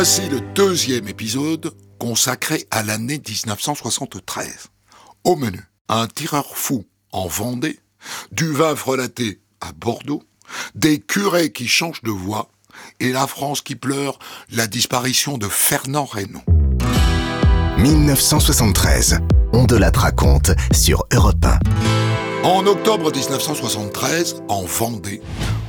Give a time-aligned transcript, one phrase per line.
[0.00, 4.68] Voici le deuxième épisode consacré à l'année 1973.
[5.24, 7.80] Au menu, un tireur fou en Vendée,
[8.30, 10.22] du vin frelaté à Bordeaux,
[10.76, 12.48] des curés qui changent de voix
[13.00, 14.20] et la France qui pleure
[14.52, 16.44] la disparition de Fernand Reynaud.
[17.78, 19.18] 1973,
[19.52, 21.44] on de la raconte sur Europe
[22.44, 22.46] 1.
[22.46, 25.20] En octobre 1973, en Vendée,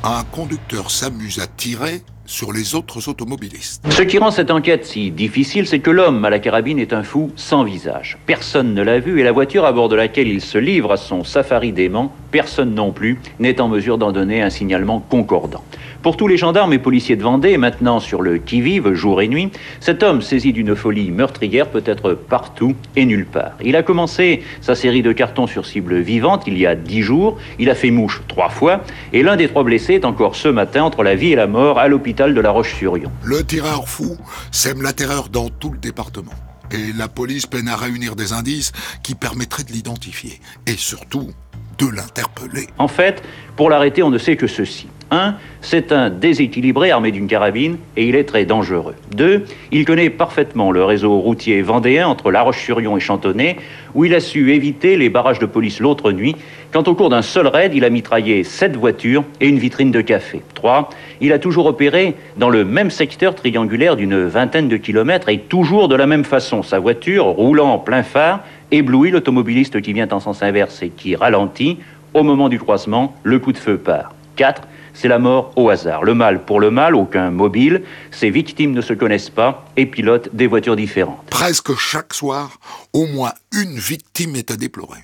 [0.03, 3.83] un conducteur s'amuse à tirer sur les autres automobilistes.
[3.89, 7.01] Ce qui rend cette enquête si difficile, c'est que l'homme à la carabine est un
[7.01, 8.19] fou sans visage.
[8.27, 10.97] Personne ne l'a vu et la voiture à bord de laquelle il se livre à
[10.97, 15.63] son safari dément, personne non plus n'est en mesure d'en donner un signalement concordant.
[16.01, 19.51] Pour tous les gendarmes et policiers de Vendée, maintenant sur le qui-vive jour et nuit,
[19.81, 23.51] cet homme saisi d'une folie meurtrière peut être partout et nulle part.
[23.61, 27.37] Il a commencé sa série de cartons sur cible vivante il y a dix jours,
[27.59, 28.81] il a fait mouche trois fois,
[29.11, 31.79] et l'un des trois blessés est encore ce matin entre la vie et la mort
[31.79, 33.11] à l'hôpital de La Roche-sur-Yon.
[33.25, 34.15] Le tireur fou
[34.51, 36.31] sème la terreur dans tout le département.
[36.71, 38.71] Et la police peine à réunir des indices
[39.03, 40.39] qui permettraient de l'identifier.
[40.65, 41.31] Et surtout,
[41.77, 42.67] de l'interpeller.
[42.77, 43.21] En fait,
[43.57, 44.87] pour l'arrêter, on ne sait que ceci.
[45.11, 45.35] 1.
[45.61, 48.95] C'est un déséquilibré armé d'une carabine et il est très dangereux.
[49.15, 49.45] 2.
[49.71, 53.57] Il connaît parfaitement le réseau routier vendéen entre La Roche-sur-Yon et Chantonnay,
[53.95, 56.35] où il a su éviter les barrages de police l'autre nuit,
[56.71, 60.01] quand au cours d'un seul raid, il a mitraillé sept voitures et une vitrine de
[60.01, 60.41] café.
[60.53, 60.89] 3.
[61.21, 65.87] Il a toujours opéré dans le même secteur triangulaire d'une vingtaine de kilomètres et toujours
[65.87, 66.61] de la même façon.
[66.61, 68.41] Sa voiture, roulant en plein phare,
[68.71, 71.79] éblouit l'automobiliste qui vient en sens inverse et qui ralentit.
[72.13, 74.13] Au moment du croisement, le coup de feu part.
[74.35, 74.61] 4
[74.99, 76.03] c'est la mort au hasard.
[76.03, 80.35] Le mal pour le mal, aucun mobile, ses victimes ne se connaissent pas et pilotent
[80.35, 81.25] des voitures différentes.
[81.29, 82.59] Presque chaque soir,
[82.91, 84.99] au moins une victime est à déplorer.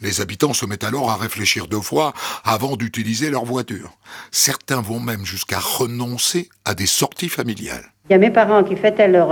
[0.00, 2.12] Les habitants se mettent alors à réfléchir deux fois
[2.44, 3.92] avant d'utiliser leur voiture.
[4.32, 7.92] Certains vont même jusqu'à renoncer à des sorties familiales.
[8.08, 9.28] Il y a mes parents qui fêtaient leur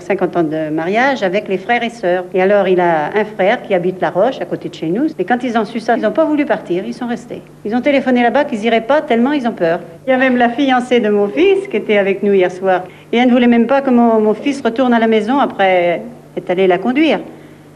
[0.00, 2.24] 50 ans de mariage avec les frères et sœurs.
[2.32, 5.06] Et alors, il a un frère qui habite La Roche, à côté de chez nous.
[5.18, 7.42] Et quand ils ont su ça, ils n'ont pas voulu partir, ils sont restés.
[7.64, 9.80] Ils ont téléphoné là-bas qu'ils n'iraient pas tellement ils ont peur.
[10.06, 12.84] Il y a même la fiancée de mon fils qui était avec nous hier soir.
[13.12, 16.02] Et elle ne voulait même pas que mon, mon fils retourne à la maison après
[16.36, 17.18] être allé la conduire.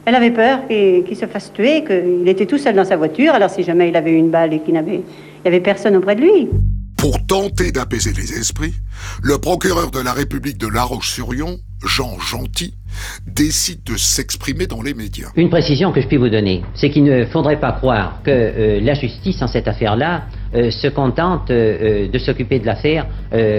[0.04, 3.34] Elle avait peur qu'il se fasse tuer, qu'il était tout seul dans sa voiture.
[3.34, 5.00] Alors si jamais il avait une balle et qu'il n'avait,
[5.44, 6.48] il avait personne auprès de lui.
[6.96, 8.74] Pour tenter d'apaiser les esprits,
[9.22, 12.74] le procureur de la République de La Roche-sur-Yon, Jean Gentil,
[13.26, 15.28] décide de s'exprimer dans les médias.
[15.36, 18.80] Une précision que je puis vous donner, c'est qu'il ne faudrait pas croire que euh,
[18.80, 20.24] la justice en cette affaire-là
[20.54, 23.06] euh, se contente euh, de s'occuper de l'affaire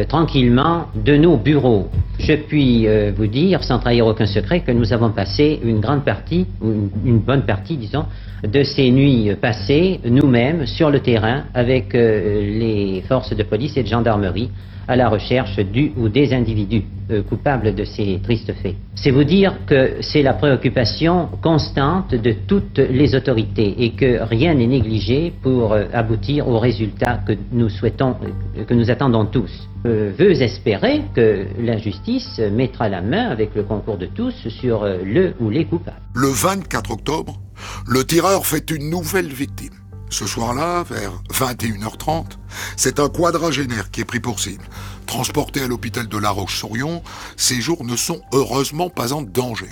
[0.07, 1.89] tranquillement de nos bureaux.
[2.19, 6.47] Je puis vous dire, sans trahir aucun secret, que nous avons passé une grande partie,
[6.63, 8.05] une, une bonne partie, disons,
[8.43, 13.87] de ces nuits passées nous-mêmes sur le terrain avec les forces de police et de
[13.87, 14.49] gendarmerie
[14.87, 18.75] à la recherche du ou des individus euh, coupables de ces tristes faits.
[18.95, 24.53] C'est vous dire que c'est la préoccupation constante de toutes les autorités et que rien
[24.53, 28.15] n'est négligé pour euh, aboutir aux résultats que nous souhaitons,
[28.57, 29.51] euh, que nous attendons tous.
[29.83, 35.33] Veux espérer que la justice mettra la main avec le concours de tous sur le
[35.39, 36.01] ou les coupables.
[36.13, 37.39] Le 24 octobre,
[37.87, 39.86] le tireur fait une nouvelle victime.
[40.09, 42.37] Ce soir-là, vers 21h30,
[42.77, 44.63] c'est un quadragénaire qui est pris pour cible.
[45.05, 47.01] Transporté à l'hôpital de La Roche-sur-Yon,
[47.35, 49.67] ses jours ne sont heureusement pas en danger.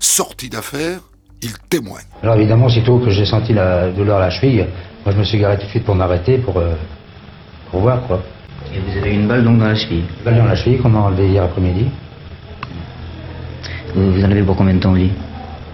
[0.00, 1.00] Sorti d'affaire,
[1.42, 2.06] il témoigne.
[2.22, 4.66] Alors évidemment, aussitôt que j'ai senti la douleur à la cheville,
[5.04, 6.74] moi je me suis garé tout de suite pour m'arrêter, pour, euh,
[7.70, 8.22] pour voir quoi.
[8.74, 10.04] Et vous avez une balle donc dans la cheville?
[10.18, 11.86] Une balle dans la cheville qu'on m'a enlevé hier après-midi.
[13.94, 15.12] Vous, vous en avez pour combien de temps au lit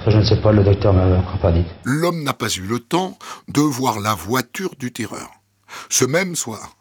[0.04, 1.64] Ça je ne sais pas, le docteur m'a encore pas dit.
[1.84, 3.12] L'homme n'a pas eu le temps
[3.48, 5.30] de voir la voiture du tireur.
[5.88, 6.74] Ce même soir,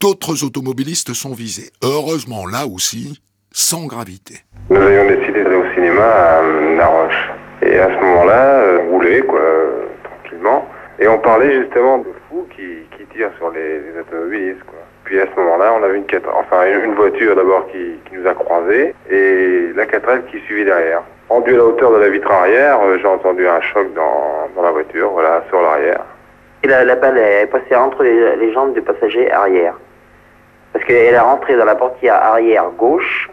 [0.00, 1.70] d'autres automobilistes sont visés.
[1.82, 3.20] Heureusement, là aussi,
[3.52, 4.40] sans gravité.
[4.70, 7.30] Nous avions décidé d'aller au cinéma à euh, La Roche.
[7.62, 10.66] Et à ce moment-là, euh, on roulait, quoi, euh, tranquillement.
[10.98, 12.62] Et on parlait justement de fous qui,
[12.98, 14.80] qui tirent sur les, les automobilistes, quoi.
[15.04, 17.78] Puis à ce moment-là, on avait une, quatre- enfin, une une voiture d'abord qui,
[18.08, 21.02] qui nous a croisés et la 4L qui suivait derrière.
[21.28, 24.62] Rendu à la hauteur de la vitre arrière, euh, j'ai entendu un choc dans, dans
[24.62, 26.04] la voiture, voilà, sur l'arrière.
[26.62, 29.74] Et la, la balle est passée entre les, les jambes du passager arrière.
[30.72, 33.30] Parce qu'elle est rentrée dans la portière arrière gauche,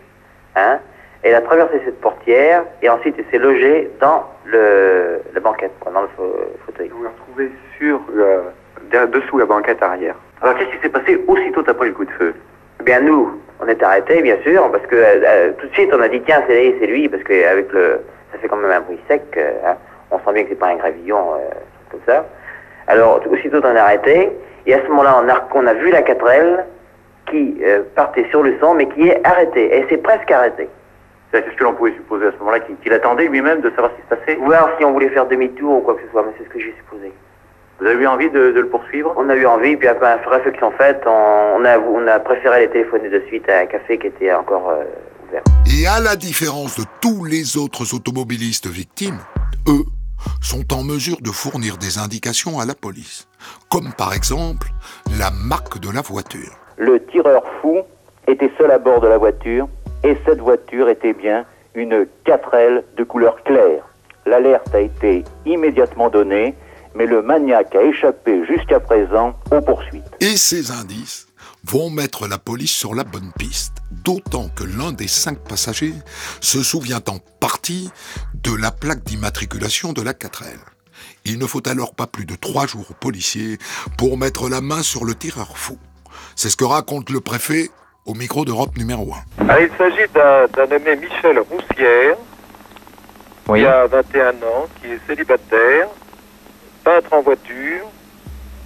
[0.56, 0.80] hein,
[1.24, 5.92] elle a traversé cette portière et ensuite elle s'est logée dans le, la banquette, quoi,
[5.92, 6.24] dans le fa-
[6.66, 6.92] fauteuil.
[6.98, 10.16] On l'a retrouvé sur, le- dessous la banquette arrière.
[10.42, 12.34] Alors qu'est-ce qui s'est passé aussitôt après le coup de feu?
[12.80, 15.92] Eh bien nous, on est arrêtés bien sûr, parce que euh, euh, tout de suite
[15.94, 18.58] on a dit tiens c'est lui, c'est lui, parce que avec le, ça fait quand
[18.58, 19.76] même un bruit sec, euh, hein,
[20.10, 21.24] on sent bien que c'est pas un gravillon
[21.90, 22.26] comme ça.
[22.88, 24.32] Alors aussitôt on est arrêté,
[24.66, 26.66] et à ce moment-là on a, on a vu la 4L
[27.30, 27.62] qui
[27.96, 29.78] partait sur le son, mais qui est arrêté.
[29.78, 30.68] Et c'est presque arrêté.
[31.32, 34.02] Qu'est-ce que l'on pouvait supposer à ce moment-là Qu'il attendait lui-même de savoir ce qui
[34.02, 36.44] se passait Voir si on voulait faire demi-tour ou quoi que ce soit, mais c'est
[36.44, 37.14] ce que j'ai supposé.
[37.82, 39.12] Vous avez eu envie de, de le poursuivre?
[39.18, 42.70] On a eu envie, puis après réflexion faite, on, on, a, on a préféré aller
[42.70, 44.84] téléphoner de suite à un café qui était encore euh,
[45.28, 45.42] ouvert.
[45.66, 49.18] Et à la différence de tous les autres automobilistes victimes,
[49.68, 49.84] eux
[50.44, 53.28] sont en mesure de fournir des indications à la police,
[53.68, 54.68] comme par exemple
[55.18, 56.56] la marque de la voiture.
[56.78, 57.80] Le tireur fou
[58.28, 59.68] était seul à bord de la voiture
[60.04, 63.84] et cette voiture était bien une 4L de couleur claire.
[64.28, 66.54] L'alerte a été immédiatement donnée,
[66.96, 70.04] mais le maniaque a échappé jusqu'à présent aux poursuites.
[70.20, 71.28] Et ces indices
[71.64, 75.94] vont mettre la police sur la bonne piste, d'autant que l'un des cinq passagers
[76.40, 77.92] se souvient en partie
[78.44, 80.58] de la plaque d'immatriculation de la 4L.
[81.26, 83.58] Il ne faut alors pas plus de trois jours aux policiers
[83.98, 85.78] pour mettre la main sur le tireur fou.
[86.36, 87.70] C'est ce que raconte le préfet
[88.06, 89.48] au micro d'Europe numéro 1.
[89.48, 92.18] Alors, il s'agit d'un nommé Michel Roussière,
[93.46, 95.88] qui a 21 ans, qui est célibataire,
[96.84, 97.86] peintre en voiture,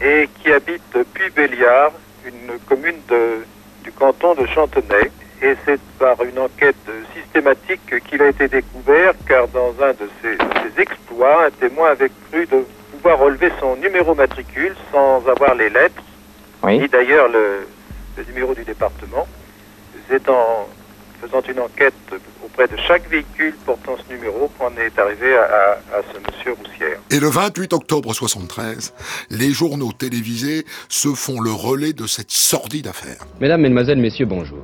[0.01, 0.81] et qui habite
[1.13, 1.91] Puy-Béliard,
[2.25, 3.45] une commune de,
[3.83, 5.11] du canton de Chantenay.
[5.41, 6.75] Et c'est par une enquête
[7.13, 12.09] systématique qu'il a été découvert, car dans un de ses, ses, exploits, un témoin avait
[12.31, 16.01] cru de pouvoir relever son numéro matricule sans avoir les lettres,
[16.63, 16.79] Oui.
[16.79, 17.67] ni d'ailleurs le,
[18.17, 19.27] le numéro du département.
[20.09, 20.67] C'est en
[21.21, 21.93] faisant une enquête
[22.43, 26.53] auprès de chaque véhicule portant ce numéro qu'on est arrivé à, à- à ce monsieur
[26.53, 26.97] Roussière.
[27.11, 28.93] Et le 28 octobre 73,
[29.29, 33.25] les journaux télévisés se font le relais de cette sordide affaire.
[33.41, 34.59] Mesdames, Mesdemoiselles, Messieurs, bonjour.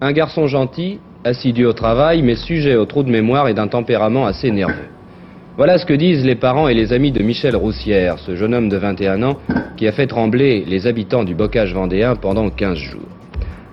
[0.00, 4.26] Un garçon gentil, assidu au travail, mais sujet au trou de mémoire et d'un tempérament
[4.26, 4.74] assez nerveux.
[5.56, 8.68] Voilà ce que disent les parents et les amis de Michel Roussière, ce jeune homme
[8.68, 9.38] de 21 ans
[9.78, 13.00] qui a fait trembler les habitants du bocage vendéen pendant 15 jours.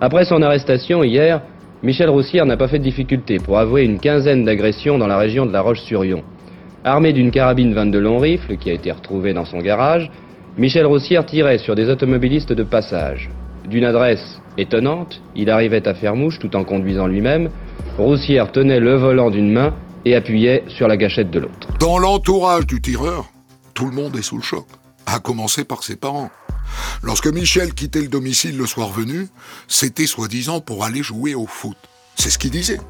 [0.00, 1.42] Après son arrestation hier,
[1.84, 5.44] Michel Roussière n'a pas fait de difficulté pour avouer une quinzaine d'agressions dans la région
[5.44, 6.22] de La Roche-sur-Yon.
[6.82, 10.10] Armé d'une carabine 22 long rifle qui a été retrouvée dans son garage,
[10.56, 13.28] Michel Roussière tirait sur des automobilistes de passage.
[13.68, 17.50] D'une adresse étonnante, il arrivait à faire mouche tout en conduisant lui-même.
[17.98, 19.74] Roussière tenait le volant d'une main
[20.06, 21.68] et appuyait sur la gâchette de l'autre.
[21.80, 23.26] Dans l'entourage du tireur,
[23.74, 24.64] tout le monde est sous le choc,
[25.04, 26.30] à commencer par ses parents.
[27.02, 29.28] Lorsque Michel quittait le domicile le soir venu,
[29.68, 31.76] c'était soi-disant pour aller jouer au foot.
[32.16, 32.80] C'est ce qu'il disait.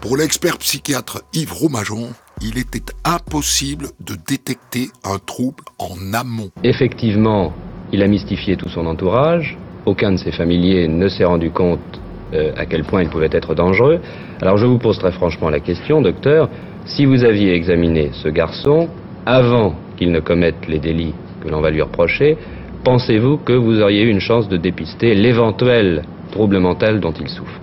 [0.00, 2.08] Pour l'expert psychiatre Yves Roumajon,
[2.40, 6.50] il était impossible de détecter un trouble en amont.
[6.64, 7.52] Effectivement,
[7.92, 9.56] il a mystifié tout son entourage.
[9.86, 12.00] Aucun de ses familiers ne s'est rendu compte
[12.34, 14.00] euh, à quel point il pouvait être dangereux.
[14.40, 16.48] Alors je vous pose très franchement la question, docteur,
[16.84, 18.88] si vous aviez examiné ce garçon
[19.26, 22.38] avant qu'il ne commette les délits que l'on va lui reprocher,
[22.84, 27.58] pensez-vous que vous auriez eu une chance de dépister l'éventuel trouble mental dont il souffre?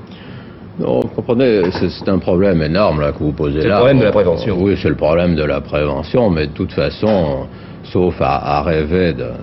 [0.80, 3.76] Non, vous comprenez, c'est un problème énorme là que vous posez C'est le là.
[3.78, 4.56] problème de la prévention.
[4.60, 7.48] Oui, c'est le problème de la prévention, mais de toute façon,
[7.84, 9.34] sauf à, à rêver d'un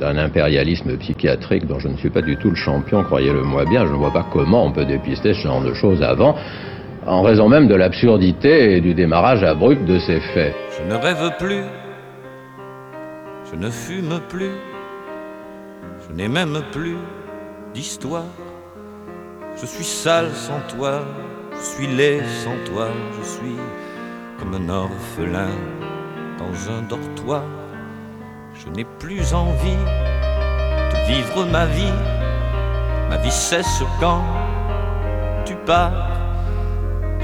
[0.00, 3.86] d'un impérialisme psychiatrique dont je ne suis pas du tout le champion, croyez-le moi bien,
[3.86, 6.34] je ne vois pas comment on peut dépister ce genre de choses avant,
[7.06, 10.54] en raison même de l'absurdité et du démarrage abrupt de ces faits.
[10.76, 11.62] Je ne rêve plus,
[13.50, 14.50] je ne fume plus,
[16.12, 16.96] je n'ai même plus
[17.72, 18.26] d'histoire.
[19.58, 21.00] Je suis sale sans toi,
[21.52, 22.88] je suis laid sans toi,
[23.18, 23.56] je suis
[24.38, 25.52] comme un orphelin
[26.38, 27.44] dans un dortoir.
[28.54, 29.84] Je n'ai plus envie
[30.92, 31.98] de vivre ma vie,
[33.08, 34.22] ma vie cesse quand
[35.46, 36.10] tu pars.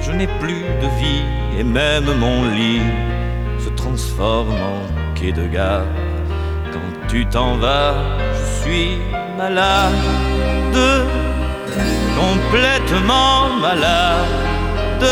[0.01, 1.25] Je n'ai plus de vie
[1.59, 2.81] et même mon lit
[3.59, 5.85] se transforme en quai de gare.
[6.73, 7.95] Quand tu t'en vas,
[8.69, 8.99] suis
[9.37, 9.93] malade,
[12.23, 15.09] complètement malade,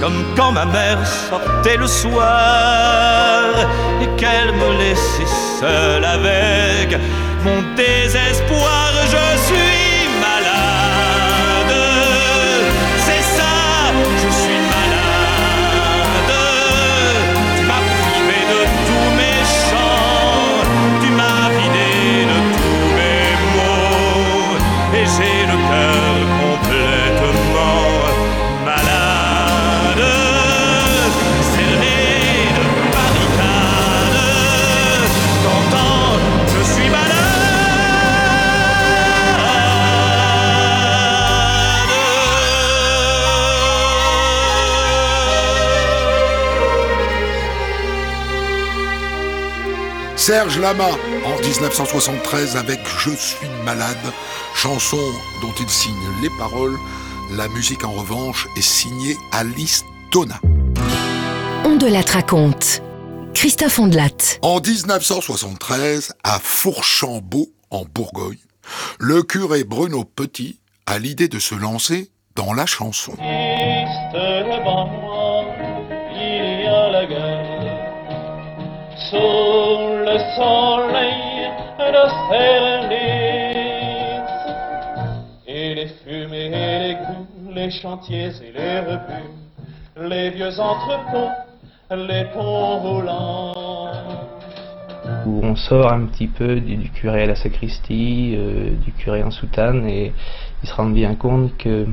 [0.00, 3.42] comme quand ma mère sortait le soir
[4.02, 6.88] et qu'elle me laissait seule avec
[7.44, 8.90] mon désespoir.
[9.14, 9.79] Je suis
[50.30, 50.90] Serge Lama
[51.26, 53.96] en 1973 avec Je suis malade,
[54.54, 54.96] chanson
[55.42, 56.78] dont il signe les paroles.
[57.36, 60.40] La musique en revanche est signée Alice Tona.
[61.64, 62.80] On de la raconte.
[63.34, 64.38] Christophe Ondelat.
[64.42, 68.38] En 1973, à Fourchambault, en Bourgogne,
[69.00, 73.16] le curé Bruno Petit a l'idée de se lancer dans la chanson.
[80.40, 82.04] Soleil de
[85.46, 86.96] Et les fumées les
[87.54, 91.32] les chantiers et les rebuts, les vieux entrepôts,
[91.90, 93.92] les ponts roulants.
[95.26, 99.30] Où on sort un petit peu du, curé à la sacristie, euh, du curé en
[99.30, 100.12] soutane, et
[100.62, 101.86] ils se rendent bien compte que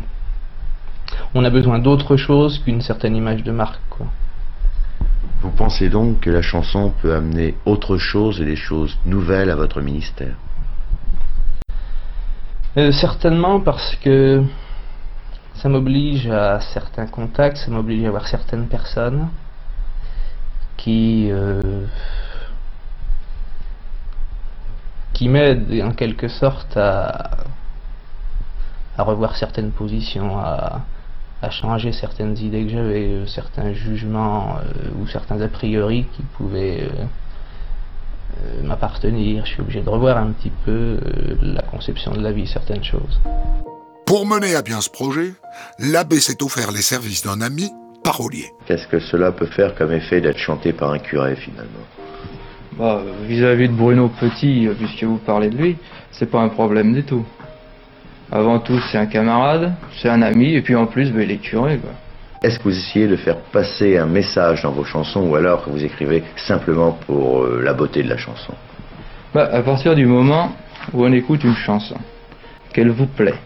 [1.34, 3.82] on a besoin d'autre chose qu'une certaine image de marque.
[5.42, 9.56] Vous pensez donc que la chanson peut amener autre chose et des choses nouvelles à
[9.56, 10.36] votre ministère?
[12.78, 14.44] Euh, Certainement parce que
[15.56, 19.30] ça m'oblige à certains contacts, ça m'oblige à voir certaines personnes
[20.76, 21.86] qui, euh,
[25.14, 27.38] qui m'aident en quelque sorte à,
[28.98, 30.82] à revoir certaines positions, à,
[31.42, 36.24] à changer certaines idées que j'avais, euh, certains jugements euh, ou certains a priori qui
[36.38, 39.46] pouvaient euh, m'appartenir.
[39.46, 40.98] Je suis obligé de revoir un petit peu
[41.42, 43.20] la conception de la vie, certaines choses.
[44.06, 45.34] Pour mener à bien ce projet,
[45.80, 47.70] l'abbé s'est offert les services d'un ami
[48.04, 48.46] parolier.
[48.66, 51.86] Qu'est-ce que cela peut faire comme effet d'être chanté par un curé finalement?
[52.78, 55.78] Bah, Vis-à-vis de Bruno Petit, puisque vous parlez de lui,
[56.12, 57.26] c'est pas un problème du tout.
[58.32, 61.38] Avant tout, c'est un camarade, c'est un ami, et puis en plus, ben, il est
[61.38, 61.80] curé.
[62.44, 65.70] Est-ce que vous essayez de faire passer un message dans vos chansons, ou alors que
[65.70, 68.54] vous écrivez simplement pour euh, la beauté de la chanson?
[69.34, 70.52] Bah, À partir du moment
[70.94, 71.96] où on écoute une chanson,
[72.74, 73.40] qu'elle vous plaît,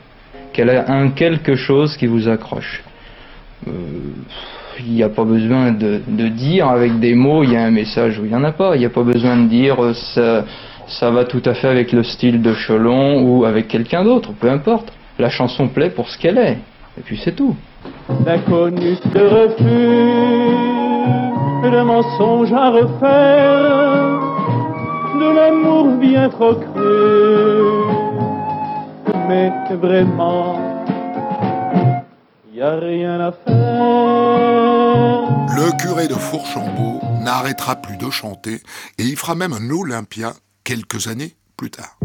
[0.52, 2.84] qu'elle a un quelque chose qui vous accroche,
[3.68, 3.72] euh,
[4.80, 8.18] il n'y a pas besoin de, dire avec des mots, il y a un message
[8.18, 8.76] ou il n'y en a pas.
[8.76, 10.46] Il n'y a pas besoin de dire euh, ça
[11.00, 14.50] ça va tout à fait avec le style de Chelon ou avec quelqu'un d'autre, peu
[14.50, 14.92] importe.
[15.20, 16.58] La chanson plaît pour ce qu'elle est,
[16.98, 17.56] et puis c'est tout.
[18.26, 19.64] D'inconnus de refus,
[21.70, 24.20] de mensonges à refaire,
[25.20, 27.92] de l'amour bien trop cru.
[29.28, 30.58] Mais vraiment,
[32.54, 33.52] y a rien à faire.
[35.56, 38.62] Le curé de Fourchambault n'arrêtera plus de chanter
[38.98, 40.34] et il fera même un Olympia
[41.58, 41.98] plus tard.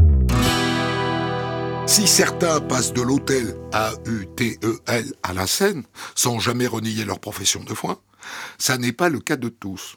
[1.87, 5.85] Si certains passent de l'hôtel A-U-T-E-L à la scène
[6.17, 8.01] sans jamais renier leur profession de foi,
[8.59, 9.97] ça n'est pas le cas de tous.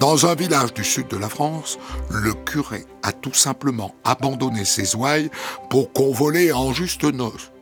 [0.00, 1.78] Dans un village du sud de la France,
[2.10, 5.30] le curé a tout simplement abandonné ses ouailles
[5.68, 7.52] pour convoler en juste noces.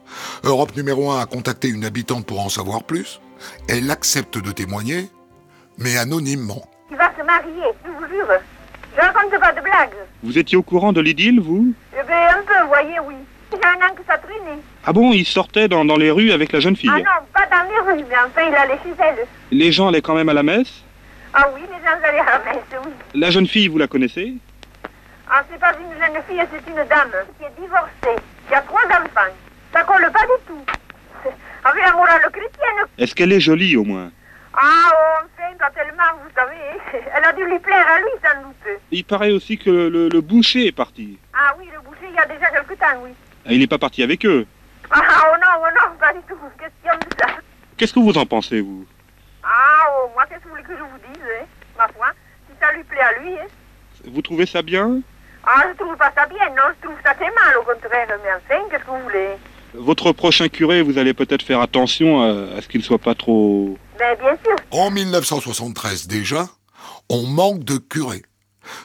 [0.44, 3.20] Europe numéro 1 a contacté une habitante pour en savoir plus.
[3.68, 5.10] Elle accepte de témoigner,
[5.78, 6.62] mais anonymement.
[8.96, 9.90] Je raconte pas de blagues.
[10.22, 13.14] Vous étiez au courant de l'idylle, vous Eh bien, un peu, voyez, oui.
[13.52, 14.60] Il y a un an que ça traînait.
[14.84, 17.46] Ah bon, il sortait dans, dans, les rues avec la jeune fille Ah non, pas
[17.46, 19.26] dans les rues, mais enfin, il allait chez elle.
[19.50, 20.82] Les gens allaient quand même à la messe
[21.32, 22.92] Ah oui, les gens allaient à la messe, oui.
[23.14, 24.34] La jeune fille, vous la connaissez
[25.30, 28.84] Ah, c'est pas une jeune fille, c'est une dame qui est divorcée, qui a trois
[28.86, 29.34] enfants.
[29.72, 30.64] Ça colle pas du tout.
[31.64, 32.86] Avec la morale chrétienne.
[32.98, 34.10] Est-ce qu'elle est jolie, au moins
[34.56, 36.54] ah, enfin, pas tellement, vous savez.
[37.14, 38.80] Elle a dû lui plaire à lui, sans doute.
[38.90, 41.18] Il paraît aussi que le, le, boucher est parti.
[41.32, 43.10] Ah oui, le boucher, il y a déjà quelque temps, oui.
[43.44, 44.46] Ah, il n'est pas parti avec eux
[44.90, 46.38] Ah, oh non, oh non, pas du tout.
[46.58, 47.34] Question de ça.
[47.76, 48.86] Qu'est-ce que vous en pensez, vous?
[49.42, 51.44] Ah, oh, moi, qu'est-ce que vous voulez que je vous dise, hein,
[51.76, 52.06] ma foi?
[52.48, 53.46] Si ça lui plaît à lui, hein.
[54.06, 55.00] Vous trouvez ça bien?
[55.44, 58.06] Ah, je trouve pas ça bien, non, je trouve ça très mal, au contraire.
[58.22, 59.36] Mais enfin, qu'est-ce que vous voulez?
[59.76, 63.14] Votre prochain curé, vous allez peut-être faire attention à, à ce qu'il ne soit pas
[63.14, 64.56] trop ben, bien sûr.
[64.70, 66.48] En 1973 déjà,
[67.08, 68.22] on manque de curés.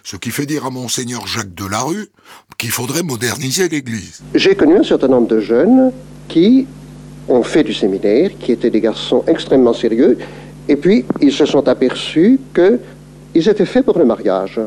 [0.03, 2.09] Ce qui fait dire à monseigneur Jacques Delarue
[2.57, 4.21] qu'il faudrait moderniser l'Église.
[4.35, 5.91] J'ai connu un certain nombre de jeunes
[6.27, 6.67] qui
[7.27, 10.17] ont fait du séminaire, qui étaient des garçons extrêmement sérieux,
[10.67, 14.59] et puis ils se sont aperçus qu'ils étaient faits pour le mariage.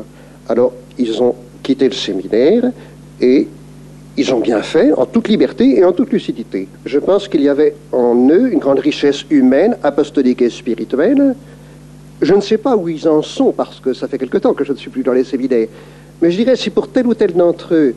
[0.49, 2.63] Alors ils ont quitté le séminaire
[3.21, 3.47] et
[4.15, 6.67] ils ont bien fait, en toute liberté et en toute lucidité.
[6.85, 11.35] Je pense qu'il y avait en eux une grande richesse humaine, apostolique et spirituelle.
[12.21, 14.63] Je ne sais pas où ils en sont, parce que ça fait quelque temps que
[14.63, 15.67] je ne suis plus dans les séminaires.
[16.21, 17.95] Mais je dirais, si pour tel ou tel d'entre eux,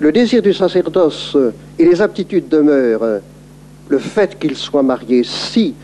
[0.00, 1.36] le désir du sacerdoce
[1.78, 3.20] et les aptitudes demeurent,
[3.88, 5.74] le fait qu'ils soient mariés, si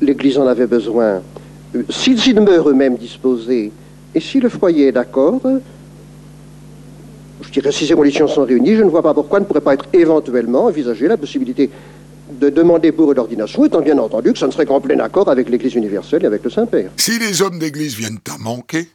[0.00, 1.20] l'Église en avait besoin,
[1.90, 3.70] s'ils y demeurent eux-mêmes disposés,
[4.14, 5.40] et si le foyer est d'accord,
[7.50, 9.74] je dirais, si ces conditions sont réunies, je ne vois pas pourquoi ne pourrait pas
[9.74, 11.68] être éventuellement envisagée la possibilité
[12.30, 15.48] de demander pour l'ordination, étant bien entendu que ça ne serait qu'en plein accord avec
[15.48, 16.90] l'Église universelle et avec le Saint-Père.
[16.96, 18.86] Si les hommes d'église viennent à manquer,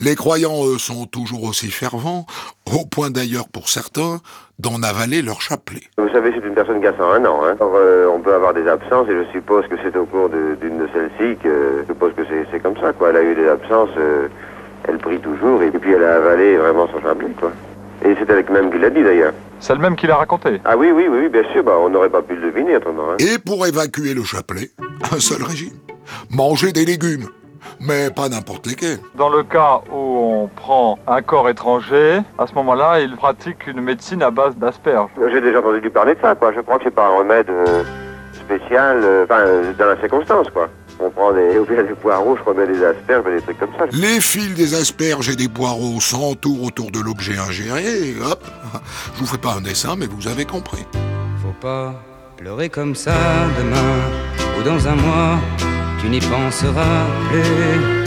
[0.00, 2.24] les croyants, eux, sont toujours aussi fervents,
[2.72, 4.20] au point d'ailleurs pour certains
[4.60, 5.82] d'en avaler leur chapelet.
[5.98, 7.40] Vous savez, c'est une personne qui a 101 ans.
[7.44, 7.56] Hein.
[7.58, 10.78] Alors, euh, on peut avoir des absences et je suppose que c'est au cours d'une
[10.78, 12.92] de, celles-ci que je suppose que c'est c'est comme ça.
[12.92, 13.10] Quoi.
[13.10, 14.28] Elle a eu des absences, euh,
[14.84, 17.30] elle prie toujours et puis elle a avalé vraiment son chapelet.
[17.38, 17.50] Quoi.
[18.04, 19.32] Et c'est avec même qui l'a dit d'ailleurs.
[19.60, 20.60] C'est le même qui l'a raconté.
[20.64, 23.10] Ah oui, oui, oui, oui, bien sûr, bah, on n'aurait pas pu le deviner autrement.
[23.12, 23.16] Hein.
[23.18, 24.70] Et pour évacuer le chapelet,
[25.12, 25.74] un seul régime.
[26.30, 27.26] Manger des légumes,
[27.80, 28.98] mais pas n'importe lesquels.
[29.16, 33.80] Dans le cas où on prend un corps étranger, à ce moment-là, il pratique une
[33.80, 35.10] médecine à base d'asperges.
[35.30, 36.52] J'ai déjà entendu parler de ça, quoi.
[36.52, 37.82] Je crois que c'est pas un remède euh,
[38.32, 40.68] spécial, euh, enfin, euh, dans la circonstance, quoi.
[41.00, 43.86] On prend des, au des poireaux, je crois bien des asperges, des trucs comme ça.
[43.92, 48.44] Les fils des asperges et des poireaux s'entourent autour de l'objet ingéré, et hop,
[49.14, 50.84] je vous fais pas un dessin, mais vous avez compris.
[51.42, 51.94] Faut pas
[52.36, 53.14] pleurer comme ça
[53.58, 53.94] demain
[54.58, 55.38] ou dans un mois,
[56.00, 58.04] tu n'y penseras plus.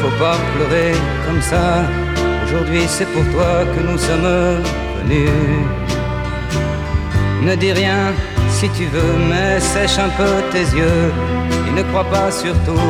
[0.00, 0.92] Faut pas pleurer
[1.26, 1.82] comme ça,
[2.44, 4.62] aujourd'hui c'est pour toi que nous sommes
[5.02, 5.30] venus.
[7.44, 8.14] Ne dis rien
[8.48, 11.12] si tu veux, mais sèche un peu tes yeux
[11.66, 12.88] et ne crois pas surtout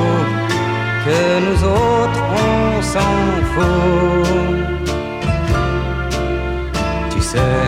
[1.04, 3.16] que nous autres on s'en
[3.52, 4.28] fout.
[7.10, 7.64] Tu sais,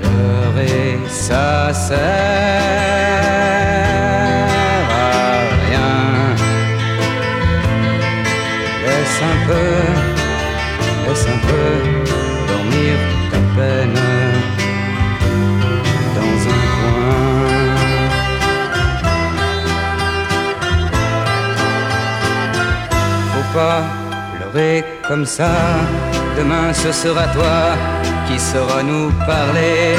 [0.00, 2.00] pleurer, ça sert
[4.90, 5.32] à
[5.68, 5.94] rien.
[8.84, 9.70] Laisse un peu,
[11.06, 12.09] laisse un peu
[25.10, 25.50] comme ça.
[26.38, 27.58] Demain ce sera toi
[28.26, 29.96] qui saura nous parler.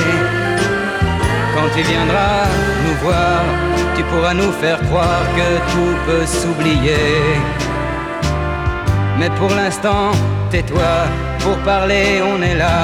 [1.54, 2.46] Quand tu viendras
[2.84, 3.42] nous voir,
[3.96, 7.08] tu pourras nous faire croire que tout peut s'oublier.
[9.20, 10.12] Mais pour l'instant,
[10.50, 10.94] tais-toi,
[11.40, 12.80] pour parler on est là.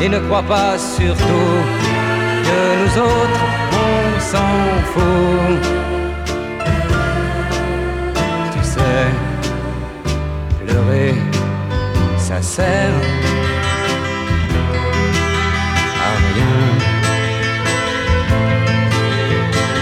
[0.00, 1.54] Et ne crois pas surtout
[2.46, 3.46] que nous autres
[3.90, 4.54] on s'en
[4.92, 5.83] fout.
[12.34, 12.94] Ça sert
[16.06, 16.58] à rien.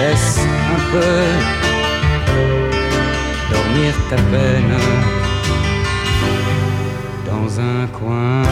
[0.01, 0.39] Laisse
[0.75, 1.15] un peu
[3.53, 4.77] dormir ta peine
[7.27, 8.43] dans un coin.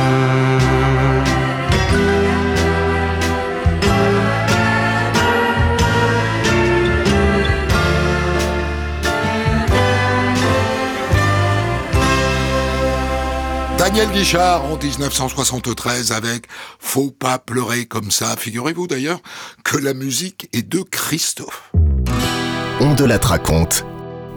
[13.92, 16.44] Daniel Guichard en 1973 avec
[16.78, 18.36] Faut pas pleurer comme ça.
[18.38, 19.18] Figurez-vous d'ailleurs
[19.64, 21.72] que la musique est de Christophe.
[22.78, 23.84] On de la raconte.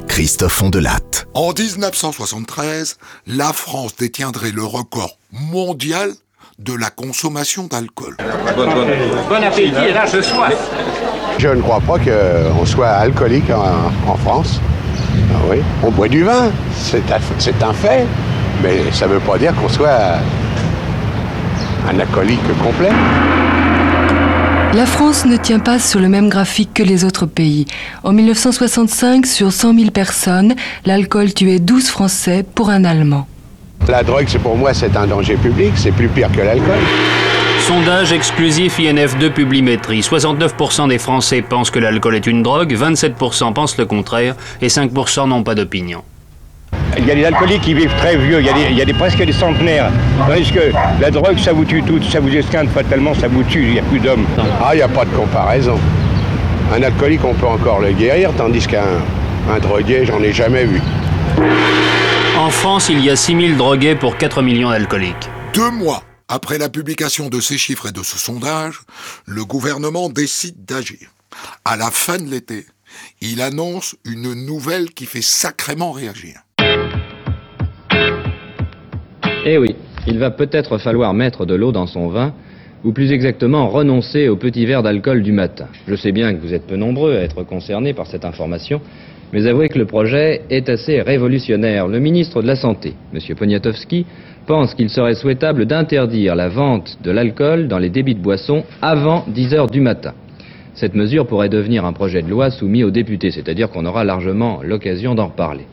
[0.07, 1.27] Christophe Ondelatte.
[1.35, 6.09] En 1973, la France détiendrait le record mondial
[6.57, 8.17] de la consommation d'alcool.
[8.57, 10.57] Bon appétit et là je soif.
[11.37, 14.59] Je ne crois pas qu'on soit alcoolique en, en France.
[15.31, 15.57] Ah oui.
[15.83, 18.07] On boit du vin, c'est un fait,
[18.63, 20.19] mais ça ne veut pas dire qu'on soit
[21.89, 22.89] un alcoolique complet.
[24.73, 27.67] La France ne tient pas sur le même graphique que les autres pays.
[28.04, 33.28] En 1965, sur 100 000 personnes, l'alcool tuait 12 Français pour un Allemand.
[33.88, 36.80] La drogue, c'est pour moi, c'est un danger public, c'est plus pire que l'alcool.
[37.67, 39.99] Sondage exclusif INF de Publimétrie.
[40.02, 45.28] 69% des Français pensent que l'alcool est une drogue, 27% pensent le contraire et 5%
[45.28, 46.04] n'ont pas d'opinion.
[46.97, 48.82] Il y a des alcooliques qui vivent très vieux, il y a, des, il y
[48.82, 49.91] a des, presque des centenaires.
[50.27, 53.63] Tandis que la drogue, ça vous tue tout, ça vous esquinte fatalement, ça vous tue,
[53.63, 54.25] il n'y a plus d'hommes.
[54.62, 55.79] Ah, il n'y a pas de comparaison.
[56.73, 59.01] Un alcoolique, on peut encore le guérir, tandis qu'un
[59.49, 60.82] un drogué, j'en ai jamais vu.
[62.38, 65.29] En France, il y a 6000 drogués pour 4 millions d'alcooliques.
[65.53, 68.82] Deux mois après la publication de ces chiffres et de ce sondage,
[69.25, 71.10] le gouvernement décide d'agir.
[71.65, 72.65] À la fin de l'été,
[73.21, 76.41] il annonce une nouvelle qui fait sacrément réagir.
[79.45, 79.75] Eh oui,
[80.08, 82.34] il va peut-être falloir mettre de l'eau dans son vin,
[82.86, 85.67] ou plus exactement renoncer au petit verre d'alcool du matin.
[85.86, 88.79] Je sais bien que vous êtes peu nombreux à être concernés par cette information,
[89.34, 91.89] mais avouez que le projet est assez révolutionnaire.
[91.89, 93.36] Le ministre de la Santé, M.
[93.36, 94.06] Poniatowski,
[94.47, 99.25] pense qu'il serait souhaitable d'interdire la vente de l'alcool dans les débits de boissons avant
[99.27, 100.13] 10 heures du matin.
[100.73, 104.62] Cette mesure pourrait devenir un projet de loi soumis aux députés, c'est-à-dire qu'on aura largement
[104.63, 105.65] l'occasion d'en reparler.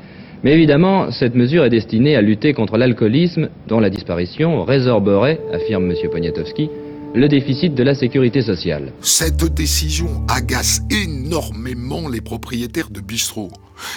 [0.42, 5.90] Mais évidemment, cette mesure est destinée à lutter contre l'alcoolisme dont la disparition résorberait, affirme
[5.90, 5.96] M.
[6.10, 6.70] Poniatowski,
[7.14, 8.92] le déficit de la sécurité sociale.
[9.00, 13.50] Cette décision agace énormément les propriétaires de bistrots,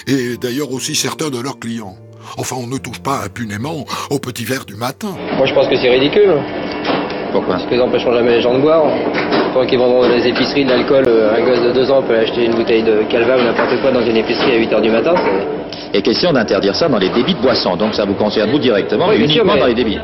[0.06, 1.96] et d'ailleurs aussi certains de leurs clients.
[2.36, 5.14] Enfin, on ne touche pas impunément au petit verre du matin.
[5.36, 6.34] Moi, je pense que c'est ridicule.
[7.32, 8.84] Pourquoi Parce qu'ils n'empêcheront jamais les gens de boire.
[9.52, 12.16] Pendant qu'ils vendront dans les épiceries de l'alcool, euh, un gosse de 2 ans peut
[12.16, 15.14] acheter une bouteille de calva ou n'importe quoi dans une épicerie à 8h du matin.
[15.92, 17.76] Et question d'interdire ça dans les débits de boissons.
[17.76, 19.98] Donc ça vous concerne vous directement Oui, sûr, uniquement mais- dans les débits.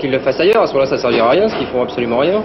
[0.00, 2.18] Qu'ils le fassent ailleurs, à ce moment-là, ça servira à rien, parce qu'ils font absolument
[2.18, 2.42] rien.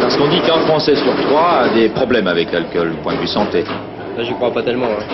[0.00, 3.18] Parce qu'on dit qu'un Français sur trois a des problèmes avec l'alcool, du point de
[3.20, 3.64] vue santé.
[4.16, 4.86] Là, j'y crois pas tellement.
[4.86, 5.04] hein.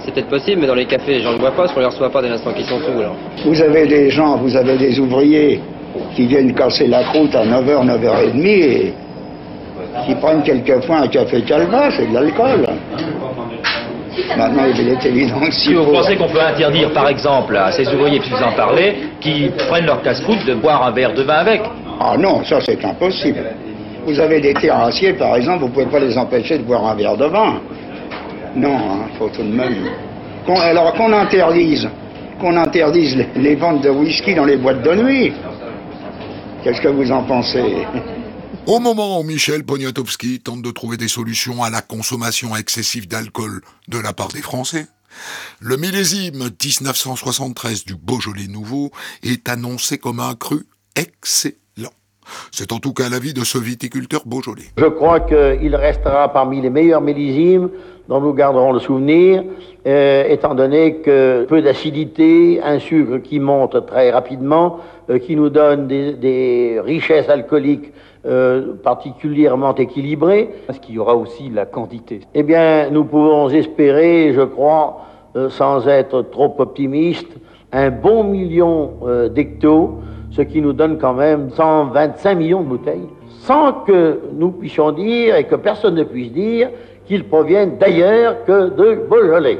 [0.00, 1.86] C'est peut-être possible, mais dans les cafés, les gens ne boivent pas, parce qu'on les
[1.86, 3.16] reçoit pas dès l'instant qu'ils sont sous, alors.
[3.44, 5.60] Vous avez des gens, vous avez des ouvriers
[6.14, 8.94] qui viennent casser la croûte à 9h, 9h30 et
[10.06, 12.64] qui prennent quelquefois un café calva, c'est de l'alcool.
[14.36, 17.86] Maintenant, il est évident que Si vous pensez qu'on peut interdire, par exemple, à ces
[17.88, 21.34] ouvriers, puis vous en parlez, qui prennent leur casse-croûte de boire un verre de vin
[21.34, 21.62] avec.
[22.00, 23.44] Ah non, ça c'est impossible.
[24.04, 26.94] Vous avez des terrassiers, par exemple, vous ne pouvez pas les empêcher de boire un
[26.94, 27.60] verre de vin.
[28.56, 28.78] Non,
[29.10, 29.74] il faut tout de même.
[30.48, 31.88] Alors qu'on interdise,
[32.40, 35.32] qu'on interdise les, les ventes de whisky dans les boîtes de nuit.
[36.64, 37.86] Qu'est-ce que vous en pensez?
[38.68, 43.62] Au moment où Michel Poniatowski tente de trouver des solutions à la consommation excessive d'alcool
[43.88, 44.84] de la part des Français,
[45.58, 48.90] le millésime 1973 du Beaujolais nouveau
[49.22, 51.94] est annoncé comme un cru excellent.
[52.52, 54.68] C'est en tout cas l'avis de ce viticulteur beaujolais.
[54.76, 57.70] Je crois qu'il restera parmi les meilleurs millésimes
[58.10, 59.44] dont nous garderons le souvenir,
[59.86, 65.48] euh, étant donné que peu d'acidité, un sucre qui monte très rapidement, euh, qui nous
[65.48, 67.92] donne des, des richesses alcooliques
[68.28, 70.50] euh, particulièrement équilibrées.
[70.68, 74.98] Est-ce qu'il y aura aussi la quantité Eh bien, nous pouvons espérer, je crois,
[75.34, 77.28] euh, sans être trop optimiste,
[77.72, 79.30] un bon million euh,
[80.30, 83.08] ce qui nous donne quand même 125 millions de bouteilles,
[83.40, 86.68] sans que nous puissions dire et que personne ne puisse dire
[87.06, 89.58] qu'ils proviennent d'ailleurs que de Beaujolais.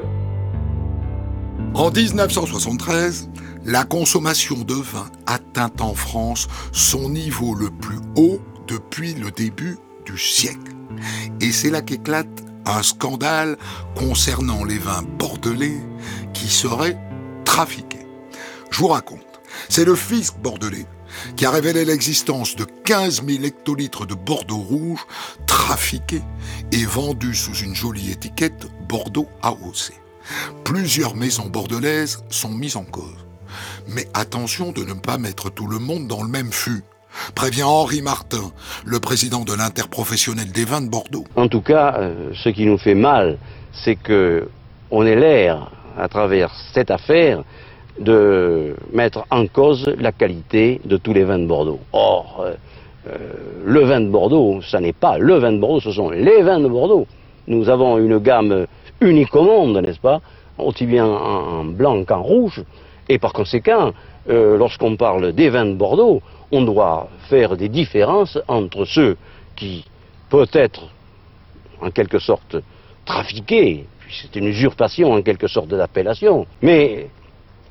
[1.74, 3.30] En 1973,
[3.64, 9.78] la consommation de vin atteint en France son niveau le plus haut depuis le début
[10.04, 10.72] du siècle.
[11.40, 12.28] Et c'est là qu'éclate
[12.66, 13.56] un scandale
[13.96, 15.80] concernant les vins bordelais
[16.34, 16.98] qui seraient
[17.44, 18.06] trafiqués.
[18.70, 20.86] Je vous raconte, c'est le fisc bordelais
[21.36, 25.06] qui a révélé l'existence de 15 000 hectolitres de Bordeaux rouge
[25.46, 26.22] trafiqués
[26.70, 29.92] et vendus sous une jolie étiquette Bordeaux AOC.
[30.64, 33.26] Plusieurs maisons bordelaises sont mises en cause.
[33.88, 36.84] Mais attention de ne pas mettre tout le monde dans le même fût.
[37.34, 38.52] Prévient Henri Martin,
[38.84, 41.24] le président de l'interprofessionnel des vins de Bordeaux.
[41.36, 43.38] En tout cas, euh, ce qui nous fait mal,
[43.72, 44.48] c'est que
[44.90, 47.42] on ait l'air, à travers cette affaire,
[48.00, 51.80] de mettre en cause la qualité de tous les vins de Bordeaux.
[51.92, 52.54] Or, euh,
[53.08, 53.16] euh,
[53.64, 56.60] le vin de Bordeaux, ça n'est pas le vin de Bordeaux, ce sont les vins
[56.60, 57.06] de Bordeaux.
[57.46, 58.66] Nous avons une gamme
[59.00, 60.20] unique au monde, n'est-ce pas
[60.58, 62.62] Aussi bien en blanc qu'en rouge.
[63.08, 63.92] Et par conséquent,
[64.28, 69.16] euh, lorsqu'on parle des vins de Bordeaux, on doit faire des différences entre ceux
[69.56, 69.84] qui,
[70.30, 70.88] peut-être,
[71.80, 72.56] en quelque sorte,
[73.04, 77.08] trafiqués, puis c'est une usurpation en quelque sorte d'appellation, mais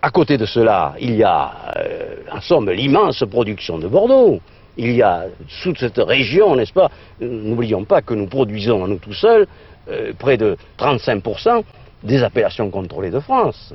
[0.02, 4.40] à côté de cela, il y a, euh, en somme, l'immense production de Bordeaux.
[4.78, 5.26] Il y a
[5.64, 6.90] toute cette région, n'est-ce pas
[7.20, 9.48] N'oublions pas que nous produisons à nous tout seuls
[9.90, 11.64] euh, près de 35%
[12.04, 13.74] des appellations contrôlées de France.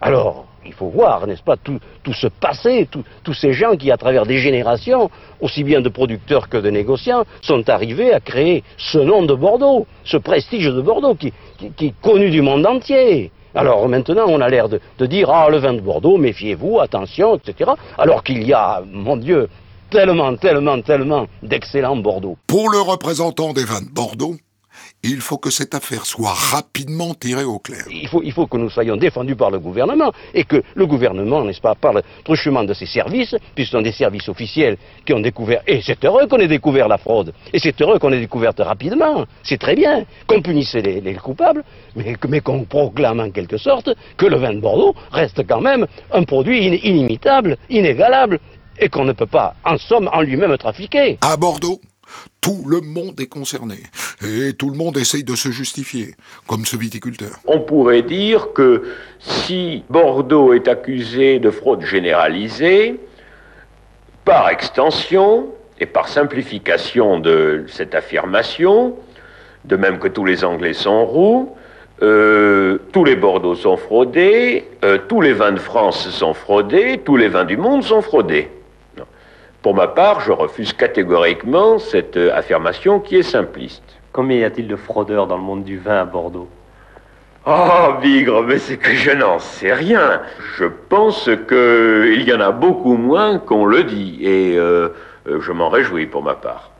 [0.00, 2.88] Alors, il faut voir, n'est-ce pas, tout, tout ce passé,
[3.22, 7.24] tous ces gens qui, à travers des générations, aussi bien de producteurs que de négociants,
[7.42, 12.30] sont arrivés à créer ce nom de Bordeaux, ce prestige de Bordeaux qui est connu
[12.30, 13.30] du monde entier.
[13.54, 17.36] Alors maintenant, on a l'air de, de dire, ah, le vin de Bordeaux, méfiez-vous, attention,
[17.36, 17.70] etc.
[17.96, 19.48] Alors qu'il y a, mon Dieu,
[19.90, 22.36] tellement, tellement, tellement d'excellents Bordeaux.
[22.46, 24.34] Pour le représentant des vins de Bordeaux,
[25.10, 27.84] il faut que cette affaire soit rapidement tirée au clair.
[27.90, 31.44] Il faut, il faut que nous soyons défendus par le gouvernement et que le gouvernement,
[31.44, 35.12] n'est-ce pas, par le truchement de ses services, puisque ce sont des services officiels qui
[35.12, 38.20] ont découvert, et c'est heureux qu'on ait découvert la fraude, et c'est heureux qu'on ait
[38.20, 41.62] découvert rapidement, c'est très bien, qu'on punisse les, les coupables,
[41.94, 46.24] mais, qu'on proclame en quelque sorte que le vin de Bordeaux reste quand même un
[46.24, 48.38] produit in- inimitable, inégalable,
[48.78, 51.18] et qu'on ne peut pas, en somme, en lui-même trafiquer.
[51.22, 51.80] À Bordeaux,
[52.40, 53.76] tout le monde est concerné.
[54.24, 56.14] Et tout le monde essaye de se justifier,
[56.46, 57.40] comme ce viticulteur.
[57.46, 58.82] On pourrait dire que
[59.18, 63.00] si Bordeaux est accusé de fraude généralisée,
[64.24, 65.46] par extension
[65.78, 68.94] et par simplification de cette affirmation,
[69.64, 71.54] de même que tous les Anglais sont roux,
[72.02, 77.16] euh, tous les Bordeaux sont fraudés, euh, tous les vins de France sont fraudés, tous
[77.16, 78.50] les vins du monde sont fraudés.
[79.66, 83.82] Pour ma part, je refuse catégoriquement cette affirmation qui est simpliste.
[84.12, 86.46] Combien y a-t-il de fraudeurs dans le monde du vin à Bordeaux?
[87.44, 90.20] Oh, Bigre, mais c'est que je n'en sais rien.
[90.56, 94.90] Je pense qu'il y en a beaucoup moins qu'on le dit, et euh,
[95.26, 96.70] je m'en réjouis pour ma part.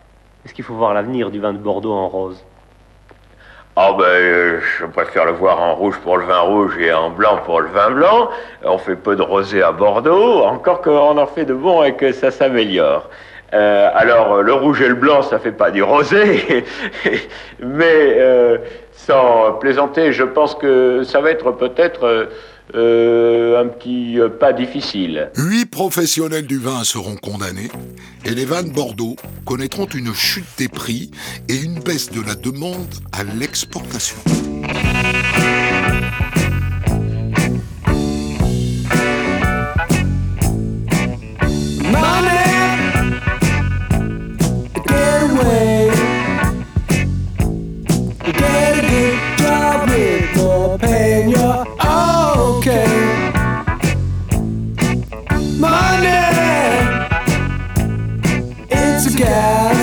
[0.44, 2.44] Est-ce qu'il faut voir l'avenir du vin de Bordeaux en rose?
[3.78, 7.10] Ah ben, euh, je préfère le voir en rouge pour le vin rouge et en
[7.10, 8.30] blanc pour le vin blanc.
[8.64, 12.10] On fait peu de rosé à Bordeaux, encore qu'on en fait de bon et que
[12.12, 13.10] ça s'améliore.
[13.52, 16.64] Euh, alors, le rouge et le blanc, ça fait pas du rosé,
[17.60, 18.56] mais euh,
[18.92, 22.30] sans plaisanter, je pense que ça va être peut-être
[22.76, 25.30] euh, un petit euh, pas difficile.
[25.36, 27.70] Huit professionnels du vin seront condamnés
[28.24, 31.10] et les vins de Bordeaux connaîtront une chute des prix
[31.48, 34.16] et une baisse de la demande à l'exportation.
[48.26, 48.82] Get
[50.82, 51.65] away.
[59.16, 59.75] Gas.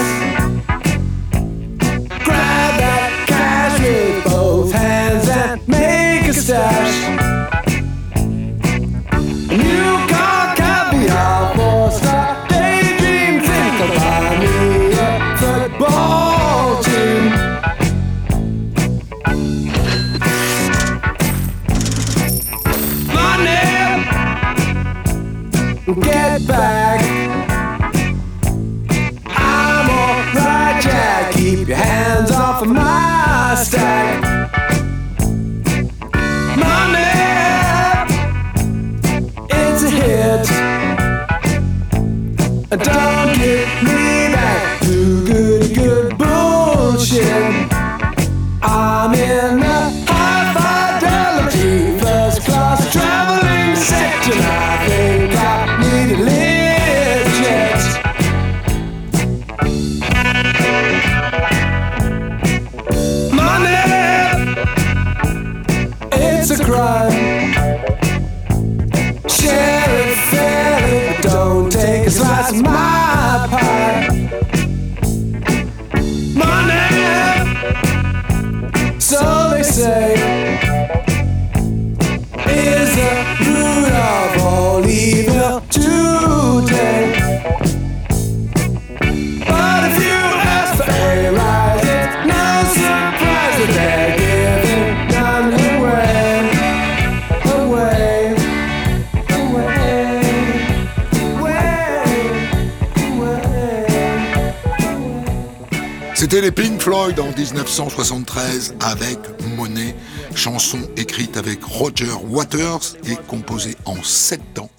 [106.34, 109.20] C'était les Pink Floyd en 1973 avec
[109.56, 109.96] Monet,
[110.34, 114.72] chanson écrite avec Roger Waters et composée en 7 ans.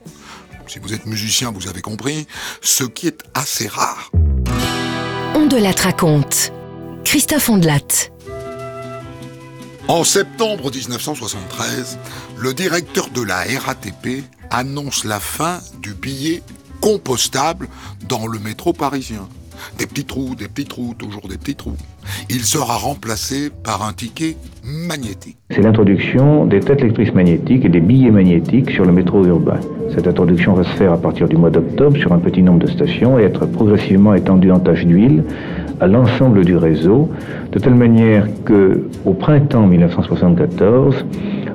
[0.66, 2.26] Si vous êtes musicien, vous avez compris,
[2.60, 4.10] ce qui est assez rare.
[5.36, 6.52] On de la raconte.
[7.04, 8.10] Christophe Ondelat.
[9.86, 11.98] En septembre 1973,
[12.36, 16.42] le directeur de la RATP annonce la fin du billet
[16.80, 17.68] compostable
[18.08, 19.28] dans le métro parisien.
[19.78, 21.76] Des petits trous, des petits trous, toujours des petits trous.
[22.30, 25.36] Il sera remplacé par un ticket magnétique.
[25.50, 29.60] C'est l'introduction des têtes lectrices magnétiques et des billets magnétiques sur le métro urbain.
[29.94, 32.66] Cette introduction va se faire à partir du mois d'octobre sur un petit nombre de
[32.66, 35.24] stations et être progressivement étendue en tache d'huile
[35.80, 37.10] à l'ensemble du réseau,
[37.52, 41.04] de telle manière que au printemps 1974,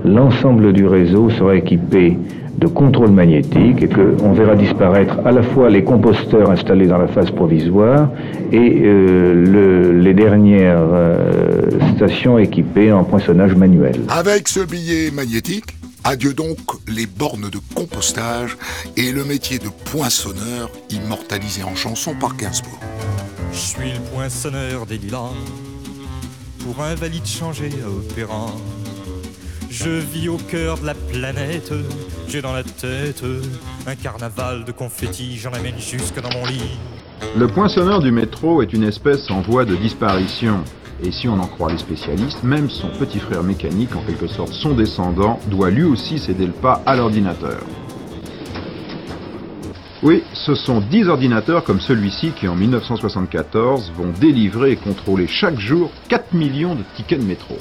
[0.06, 2.18] l'ensemble du réseau sera équipé
[2.60, 7.08] de contrôle magnétique et qu'on verra disparaître à la fois les composteurs installés dans la
[7.08, 8.10] phase provisoire
[8.52, 13.96] et euh, le- les dernières euh, stations équipées en poinçonnage manuel.
[14.10, 15.66] Avec ce billet magnétique,
[16.04, 18.58] adieu donc les bornes de compostage
[18.98, 22.80] et le métier de poinçonneur immortalisé en chanson par Gainsbourg.
[23.54, 25.32] Je suis le poinçonneur des lilas,
[26.60, 28.48] pour un valide changé à opéra.
[29.82, 31.72] Je vis au cœur de la planète,
[32.28, 33.24] j'ai dans la tête
[33.88, 36.78] un carnaval de confettis, j'en amène jusque dans mon lit.
[37.38, 40.66] Le poinçonneur du métro est une espèce en voie de disparition.
[41.02, 44.52] Et si on en croit les spécialistes, même son petit frère mécanique, en quelque sorte
[44.52, 47.62] son descendant, doit lui aussi céder le pas à l'ordinateur.
[50.04, 55.58] Oui, ce sont 10 ordinateurs comme celui-ci qui en 1974 vont délivrer et contrôler chaque
[55.58, 57.56] jour 4 millions de tickets de métro.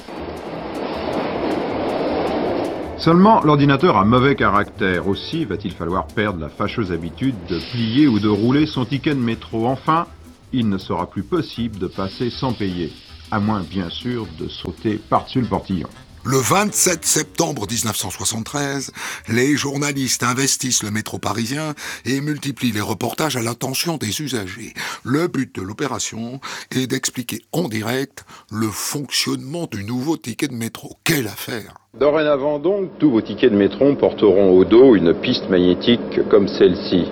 [2.98, 5.06] Seulement, l'ordinateur a mauvais caractère.
[5.06, 9.20] Aussi, va-t-il falloir perdre la fâcheuse habitude de plier ou de rouler son ticket de
[9.20, 9.68] métro.
[9.68, 10.08] Enfin,
[10.52, 12.92] il ne sera plus possible de passer sans payer.
[13.30, 15.88] À moins, bien sûr, de sauter par-dessus le portillon.
[16.30, 18.92] Le 27 septembre 1973,
[19.30, 21.72] les journalistes investissent le métro parisien
[22.04, 24.74] et multiplient les reportages à l'attention des usagers.
[25.04, 26.38] Le but de l'opération
[26.70, 30.96] est d'expliquer en direct le fonctionnement du nouveau ticket de métro.
[31.02, 36.28] Quelle affaire Dorénavant donc, tous vos tickets de métro porteront au dos une piste magnétique
[36.28, 37.06] comme celle-ci.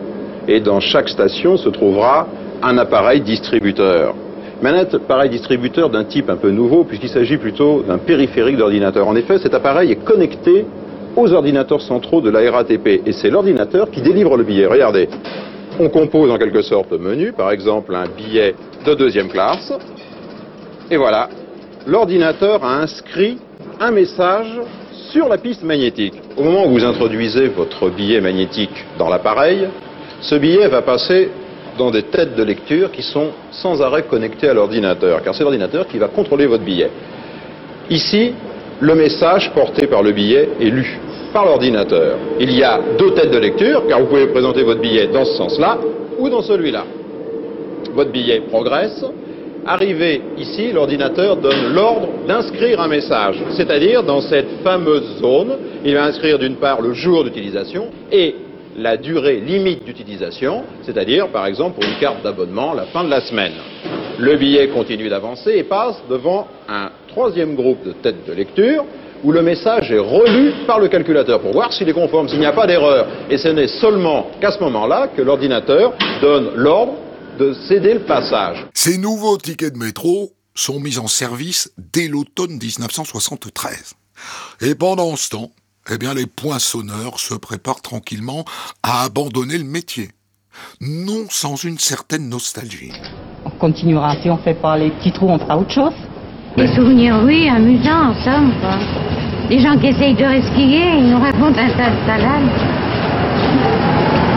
[0.47, 2.29] Et dans chaque station se trouvera
[2.63, 4.15] un appareil distributeur.
[4.63, 9.07] Mais un appareil distributeur d'un type un peu nouveau, puisqu'il s'agit plutôt d'un périphérique d'ordinateur.
[9.07, 10.65] En effet, cet appareil est connecté
[11.17, 14.67] aux ordinateurs centraux de la RATP, et c'est l'ordinateur qui délivre le billet.
[14.67, 15.09] Regardez,
[15.79, 19.73] on compose en quelque sorte le menu, par exemple un billet de deuxième classe,
[20.91, 21.29] et voilà,
[21.87, 23.39] l'ordinateur a inscrit
[23.81, 24.61] un message
[25.11, 26.15] sur la piste magnétique.
[26.37, 29.69] Au moment où vous introduisez votre billet magnétique dans l'appareil,
[30.21, 31.31] ce billet va passer
[31.79, 35.87] dans des têtes de lecture qui sont sans arrêt connectées à l'ordinateur, car c'est l'ordinateur
[35.87, 36.91] qui va contrôler votre billet.
[37.91, 38.33] Ici,
[38.81, 40.99] le message porté par le billet est lu
[41.33, 42.17] par l'ordinateur.
[42.41, 45.35] Il y a deux têtes de lecture, car vous pouvez présenter votre billet dans ce
[45.37, 45.79] sens-là
[46.19, 46.85] ou dans celui-là.
[47.95, 49.05] Votre billet progresse.
[49.67, 56.05] Arrivé ici, l'ordinateur donne l'ordre d'inscrire un message, c'est-à-dire dans cette fameuse zone, il va
[56.05, 58.37] inscrire d'une part le jour d'utilisation et
[58.77, 63.21] la durée limite d'utilisation, c'est-à-dire par exemple pour une carte d'abonnement la fin de la
[63.23, 63.55] semaine.
[64.19, 68.85] Le billet continue d'avancer et passe devant un troisième groupe de têtes de lecture
[69.25, 72.47] où le message est relu par le calculateur pour voir s'il est conforme, s'il n'y
[72.47, 73.07] a pas d'erreur.
[73.31, 76.95] Et ce n'est seulement qu'à ce moment-là que l'ordinateur donne l'ordre
[77.39, 78.67] de céder le passage.
[78.75, 83.95] Ces nouveaux tickets de métro sont mis en service dès l'automne 1973.
[84.63, 85.51] Et pendant ce temps,
[85.91, 88.45] eh bien, les poinçonneurs se préparent tranquillement
[88.83, 90.11] à abandonner le métier.
[90.81, 92.93] Non sans une certaine nostalgie.
[93.45, 94.17] On continuera.
[94.23, 95.93] Si on fait pas les petits trous, on fera autre chose.
[96.57, 98.77] Des souvenirs, oui, amusants, en somme, quoi.
[99.51, 102.51] Les gens qui essayent de resquiller, ils nous racontent un tas de salades.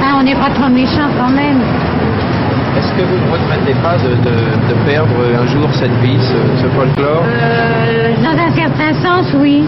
[0.03, 1.62] Ah, on n'est pas trop méchants quand même.
[2.77, 6.62] Est-ce que vous ne regrettez pas de, de- de perdre un jour cette vie, ce,
[6.62, 7.23] ce folklore?
[7.25, 9.63] Euh, dans un certain sens, oui.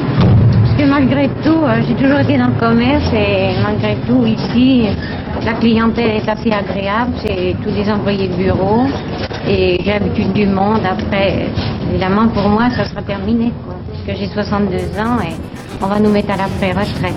[0.82, 4.88] Que malgré tout, euh, j'ai toujours été dans le commerce et malgré tout, ici,
[5.46, 7.14] la clientèle est assez agréable.
[7.22, 8.88] C'est tous des employés de bureau
[9.48, 10.82] et j'ai l'habitude du monde.
[10.84, 11.50] Après,
[11.88, 13.52] évidemment, pour moi, ça sera terminé.
[13.64, 13.76] Quoi.
[13.92, 15.36] Parce que j'ai 62 ans et
[15.84, 17.14] on va nous mettre à la pré-retraite.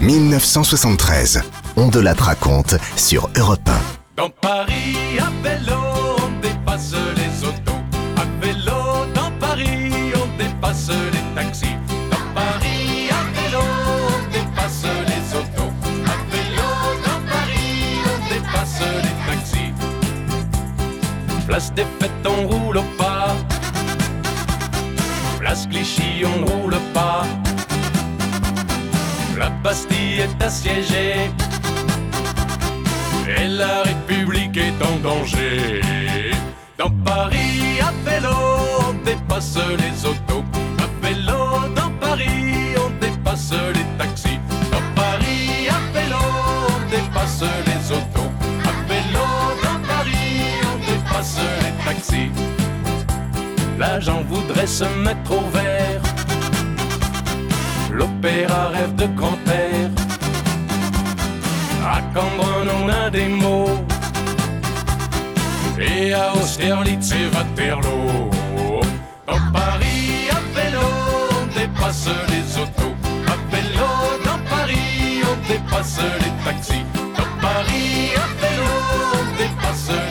[0.00, 1.44] 1973.
[1.76, 4.20] On de la raconte sur Europe 1.
[4.20, 5.76] Dans Paris, à vélo,
[6.18, 6.92] on dépasse
[21.58, 23.34] Place des fêtes, on roule pas.
[25.40, 27.24] Place Clichy, on roule pas.
[29.36, 31.32] La Bastille est assiégée.
[33.26, 35.80] Et la République est en danger.
[36.78, 38.36] Dans Paris, à vélo,
[38.88, 40.47] on dépasse les autos.
[53.98, 56.00] L'agent voudrait se mettre au vert.
[57.90, 59.90] L'opéra rêve de grand air.
[61.84, 63.84] À Cambronne, on a des mots.
[65.80, 68.30] Et à Austerlitz et Waterloo.
[69.26, 70.86] Dans Paris, à vélo,
[71.32, 72.94] on dépasse les autos.
[73.26, 73.90] À vélo,
[74.24, 76.86] dans Paris, on dépasse les taxis.
[77.16, 78.70] Dans Paris, à vélo,
[79.14, 80.07] on dépasse les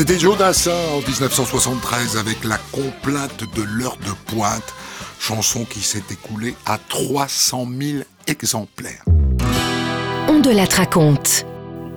[0.00, 4.74] C'était Jodassin en 1973 avec la complainte de l'heure de pointe,
[5.18, 9.04] chanson qui s'est écoulée à 300 000 exemplaires.
[10.26, 11.44] On de la raconte.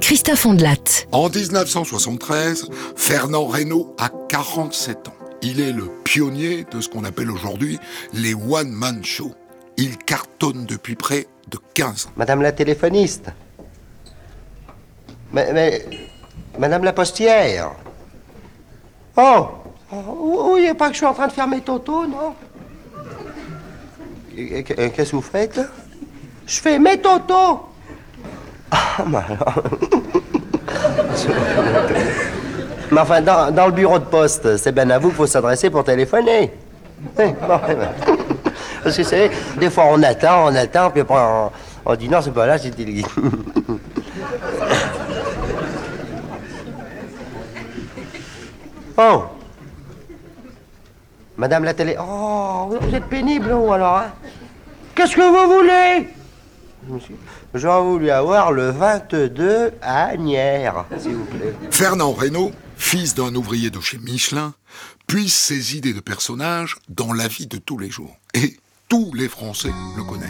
[0.01, 1.05] Christophe Ondelat.
[1.13, 5.15] En 1973, Fernand Reynaud a 47 ans.
[5.41, 7.79] Il est le pionnier de ce qu'on appelle aujourd'hui
[8.11, 9.33] les one-man shows.
[9.77, 12.09] Il cartonne depuis près de 15 ans.
[12.17, 13.29] Madame la téléphoniste.
[15.31, 15.87] Mais, mais-
[16.59, 17.71] Madame la postière.
[19.17, 19.47] Oh
[19.91, 22.33] Oh, Oui, pas que je suis en train de faire mes totos, non?
[24.35, 25.59] Qu'est-ce que vous faites?
[26.47, 27.59] Je fais mes totos
[28.71, 29.63] Ah, bah alors.
[32.91, 35.69] Mais enfin, dans, dans le bureau de poste, c'est bien à vous qu'il faut s'adresser
[35.69, 36.51] pour téléphoner.
[37.19, 37.89] Eh, eh ben.
[38.83, 41.51] Parce que, vous savez, des fois, on attend, on attend, puis après, on,
[41.85, 43.05] on dit non, c'est pas là, c'est délégué.
[48.97, 49.23] oh
[51.37, 51.95] Madame la télé.
[51.99, 54.13] Oh, vous êtes pénible, vous, alors, hein
[54.95, 56.07] Qu'est-ce que vous voulez?
[57.55, 61.55] J'aurais voulu avoir le 22 à Agnières, s'il vous plaît.
[61.71, 64.53] Fernand Reynaud, fils d'un ouvrier de chez Michelin,
[65.07, 68.15] puise ses idées de personnage dans la vie de tous les jours.
[68.35, 70.29] Et tous les Français le connaissent.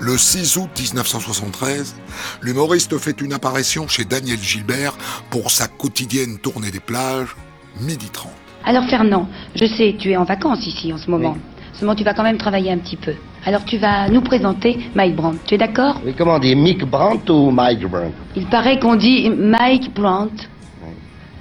[0.00, 1.94] Le 6 août 1973,
[2.42, 4.96] l'humoriste fait une apparition chez Daniel Gilbert
[5.30, 7.36] pour sa quotidienne tournée des plages,
[7.80, 8.30] midi 30.
[8.64, 11.36] Alors Fernand, je sais, tu es en vacances ici en ce moment.
[11.72, 13.14] Seulement tu vas quand même travailler un petit peu.
[13.44, 15.38] Alors tu vas nous présenter Mike Brandt.
[15.46, 16.00] Tu es d'accord?
[16.04, 18.14] Oui, comment on dit Mick Brandt ou Mike Brandt?
[18.36, 20.48] Il paraît qu'on dit Mike Brandt.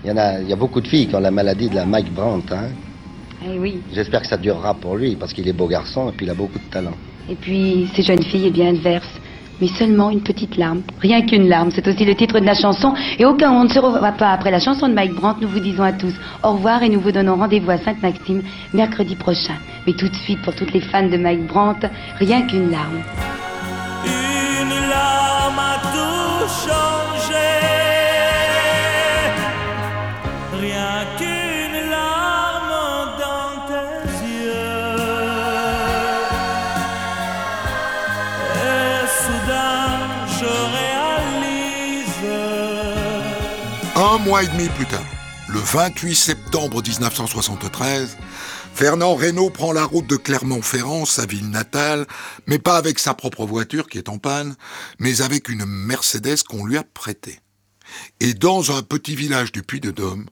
[0.04, 1.76] il y, en a, il y a beaucoup de filles qui ont la maladie de
[1.76, 2.52] la Mike Brandt.
[2.54, 2.70] Hein?
[3.46, 3.82] Eh oui.
[3.94, 6.36] J'espère que ça durera pour lui, parce qu'il est beau garçon et puis il a
[6.36, 6.94] beaucoup de talent.
[7.30, 9.20] Et puis ces jeunes filles, eh bien, elles versent.
[9.62, 10.82] Mais seulement une petite larme.
[11.00, 11.70] Rien qu'une larme.
[11.72, 12.94] C'est aussi le titre de la chanson.
[13.20, 15.40] Et au cas où on ne se revoit pas après la chanson de Mike Brandt,
[15.42, 18.42] nous vous disons à tous au revoir et nous vous donnons rendez-vous à Sainte-Maxime
[18.74, 19.56] mercredi prochain.
[19.86, 21.88] Mais tout de suite, pour toutes les fans de Mike Brandt,
[22.20, 23.02] rien qu'une larme.
[24.04, 27.01] Une larme a tout
[44.26, 45.06] mois et demi plus tard,
[45.50, 48.18] le 28 septembre 1973,
[48.74, 52.06] Fernand Reynaud prend la route de Clermont-Ferrand, sa ville natale,
[52.48, 54.54] mais pas avec sa propre voiture qui est en panne,
[55.00, 57.40] mais avec une Mercedes qu'on lui a prêtée.
[58.20, 60.26] Et dans un petit village du Puy-de-Dôme,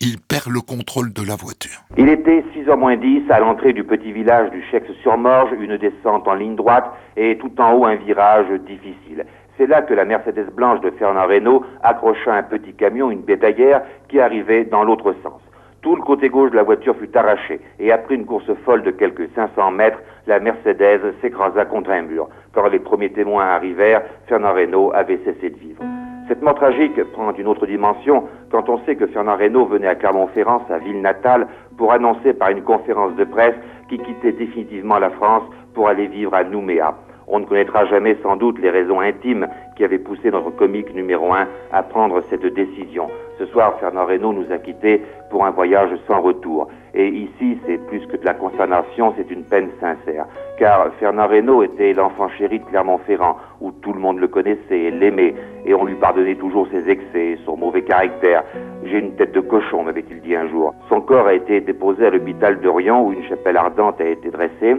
[0.00, 1.84] il perd le contrôle de la voiture.
[1.96, 6.34] Il était 6h moins 10 à l'entrée du petit village du Chex-sur-Morge, une descente en
[6.34, 9.24] ligne droite et tout en haut un virage difficile.
[9.56, 13.82] C'est là que la Mercedes blanche de Fernand Reynaud accrocha un petit camion, une bétaillère,
[14.08, 15.40] qui arrivait dans l'autre sens.
[15.80, 18.90] Tout le côté gauche de la voiture fut arraché et après une course folle de
[18.90, 22.28] quelques 500 mètres, la Mercedes s'écrasa contre un mur.
[22.52, 25.84] Quand les premiers témoins arrivèrent, Fernand Reynaud avait cessé de vivre.
[26.26, 29.94] Cette mort tragique prend une autre dimension quand on sait que Fernand Reynaud venait à
[29.94, 31.46] Clermont-Ferrand, sa ville natale,
[31.76, 33.54] pour annoncer par une conférence de presse
[33.88, 35.44] qu'il quittait définitivement la France
[35.74, 36.94] pour aller vivre à Nouméa.
[37.26, 41.32] On ne connaîtra jamais sans doute les raisons intimes qui avaient poussé notre comique numéro
[41.32, 43.08] un à prendre cette décision.
[43.38, 46.68] Ce soir, Fernand Reynaud nous a quittés pour un voyage sans retour.
[46.94, 50.26] Et ici, c'est plus que de la consternation, c'est une peine sincère.
[50.58, 54.90] Car Fernand Reynaud était l'enfant chéri de Clermont-Ferrand, où tout le monde le connaissait et
[54.92, 55.34] l'aimait,
[55.66, 58.44] et on lui pardonnait toujours ses excès, son mauvais caractère.
[58.84, 60.72] J'ai une tête de cochon, m'avait-il dit un jour.
[60.88, 64.76] Son corps a été déposé à l'hôpital d'Orient, où une chapelle ardente a été dressée,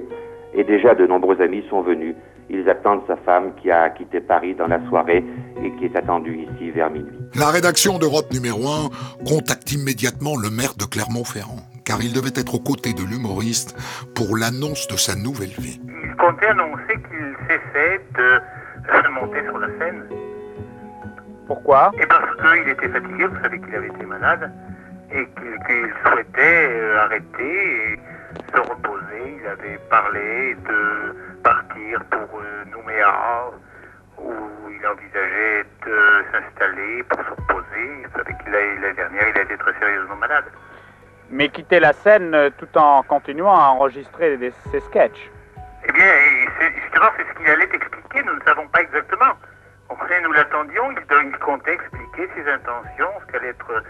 [0.56, 2.16] et déjà de nombreux amis sont venus.
[2.50, 5.24] Ils attendent sa femme qui a quitté Paris dans la soirée
[5.64, 7.18] et qui est attendue ici vers minuit.
[7.36, 12.56] La rédaction d'Europe numéro 1 contacte immédiatement le maire de Clermont-Ferrand, car il devait être
[12.56, 13.76] aux côtés de l'humoriste
[14.16, 15.82] pour l'annonce de sa nouvelle vie.
[16.04, 20.04] Il comptait annoncer qu'il cessait de monter sur la scène.
[21.48, 21.92] Pourquoi?
[22.00, 24.52] Et parce qu'il était fatigué, vous savez qu'il avait été malade,
[25.12, 28.00] et qu'il souhaitait euh, arrêter et
[28.54, 29.38] se reposer.
[29.42, 33.52] Il avait parlé de partir pour euh, Nouméa,
[34.18, 34.34] où
[34.70, 38.06] il envisageait de s'installer pour se reposer.
[38.06, 40.46] Vous savez qu'il l'année dernière, il a été très sérieusement malade.
[41.32, 45.30] Mais quitter la scène euh, tout en continuant à enregistrer des- ses sketchs.
[45.88, 46.12] Eh bien,
[46.84, 49.34] justement, c'est ce qu'il allait expliquer, nous ne savons pas exactement.
[49.90, 53.84] On sait, nous l'attendions, il, il comptait expliquer ses intentions, ce qu'allait être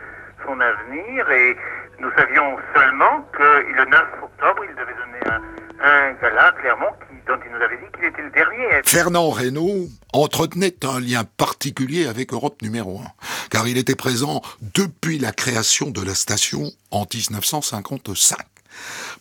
[0.46, 1.58] son avenir, et
[2.00, 4.04] nous savions seulement que le 9
[4.36, 5.42] octobre, il devait donner un,
[5.86, 8.82] un gala à Clermont qui, dont il nous avait dit qu'il était le dernier.
[8.86, 13.04] Fernand Reynaud entretenait un lien particulier avec Europe numéro 1,
[13.50, 14.42] car il était présent
[14.74, 18.38] depuis la création de la station en 1955.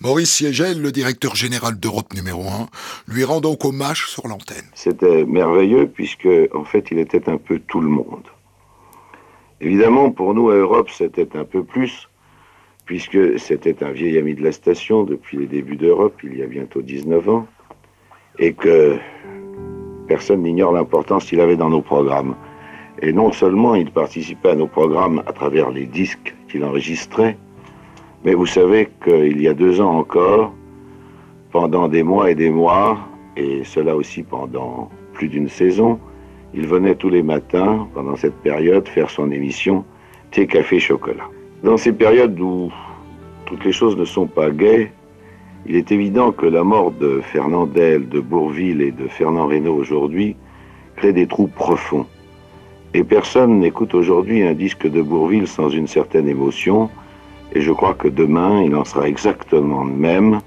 [0.00, 2.66] Maurice Siegel, le directeur général d'Europe numéro 1,
[3.06, 4.64] lui rend donc hommage sur l'antenne.
[4.74, 8.24] C'était merveilleux puisque, en fait, il était un peu tout le monde.
[9.60, 12.08] Évidemment, pour nous à Europe, c'était un peu plus,
[12.84, 16.46] puisque c'était un vieil ami de la station depuis les débuts d'Europe, il y a
[16.46, 17.46] bientôt 19 ans,
[18.38, 18.96] et que
[20.06, 22.34] personne n'ignore l'importance qu'il avait dans nos programmes.
[23.00, 27.36] Et non seulement il participait à nos programmes à travers les disques qu'il enregistrait,
[28.24, 30.52] mais vous savez qu'il y a deux ans encore,
[31.50, 32.98] pendant des mois et des mois,
[33.36, 35.98] et cela aussi pendant plus d'une saison,
[36.52, 39.84] il venait tous les matins, pendant cette période, faire son émission
[40.30, 41.28] Thé, Café, Chocolat.
[41.64, 42.70] Dans ces périodes où
[43.46, 44.92] toutes les choses ne sont pas gaies,
[45.64, 50.36] il est évident que la mort de Fernandel, de Bourville et de Fernand Reynaud aujourd'hui
[50.96, 52.04] crée des trous profonds.
[52.92, 56.90] Et personne n'écoute aujourd'hui un disque de Bourville sans une certaine émotion,
[57.54, 60.40] et je crois que demain, il en sera exactement de même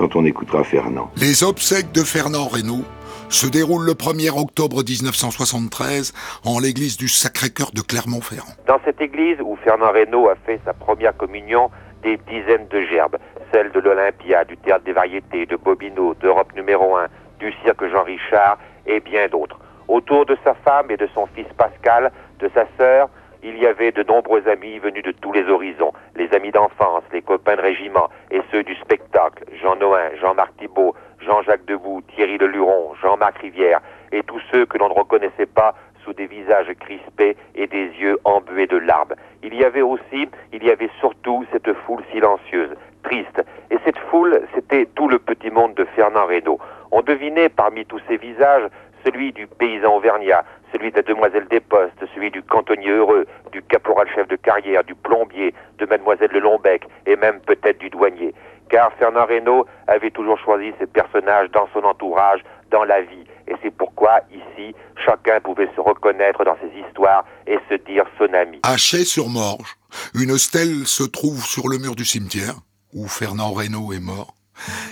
[0.00, 1.10] quand on écoutera Fernand.
[1.16, 2.84] Les obsèques de Fernand Reynaud
[3.28, 6.14] se déroulent le 1er octobre 1973
[6.46, 8.54] en l'église du Sacré-Cœur de Clermont-Ferrand.
[8.66, 11.70] Dans cette église où Fernand Reynaud a fait sa première communion,
[12.02, 13.18] des dizaines de gerbes,
[13.52, 18.04] celles de l'Olympia, du Théâtre des Variétés, de Bobino, d'Europe numéro 1, du Cirque Jean
[18.04, 19.58] Richard et bien d'autres.
[19.86, 23.10] Autour de sa femme et de son fils Pascal, de sa sœur,
[23.42, 27.22] il y avait de nombreux amis venus de tous les horizons, les amis d'enfance, les
[27.22, 32.94] copains de régiment et ceux du spectacle, Jean Noin, Jean-Marc Thibault, Jean-Jacques Debout, Thierry Leluron,
[33.00, 33.80] Jean-Marc Rivière
[34.12, 35.74] et tous ceux que l'on ne reconnaissait pas
[36.04, 39.14] sous des visages crispés et des yeux embués de larmes.
[39.42, 43.42] Il y avait aussi, il y avait surtout cette foule silencieuse, triste.
[43.70, 46.58] Et cette foule, c'était tout le petit monde de Fernand Reynaud.
[46.90, 48.68] On devinait parmi tous ces visages
[49.04, 53.62] celui du paysan auvergnat, celui de la demoiselle des postes, celui du cantonnier heureux, du
[53.62, 58.34] caporal chef de carrière, du plombier, de mademoiselle de Lombec et même peut-être du douanier.
[58.68, 62.40] Car Fernand Reynaud avait toujours choisi ces personnages dans son entourage,
[62.70, 63.24] dans la vie.
[63.48, 68.32] Et c'est pourquoi, ici, chacun pouvait se reconnaître dans ces histoires et se dire son
[68.32, 68.60] ami.
[68.62, 69.76] À Chais-sur-Morge,
[70.14, 72.54] une stèle se trouve sur le mur du cimetière
[72.94, 74.34] où Fernand Reynaud est mort.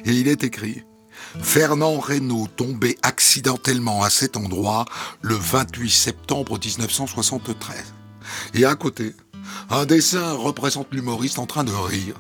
[0.05, 0.85] Et il est écrit
[1.41, 4.85] Fernand Reynaud tombé accidentellement à cet endroit
[5.23, 7.95] le 28 septembre 1973.
[8.55, 9.15] Et à côté,
[9.71, 12.15] un dessin représente l'humoriste en train de rire,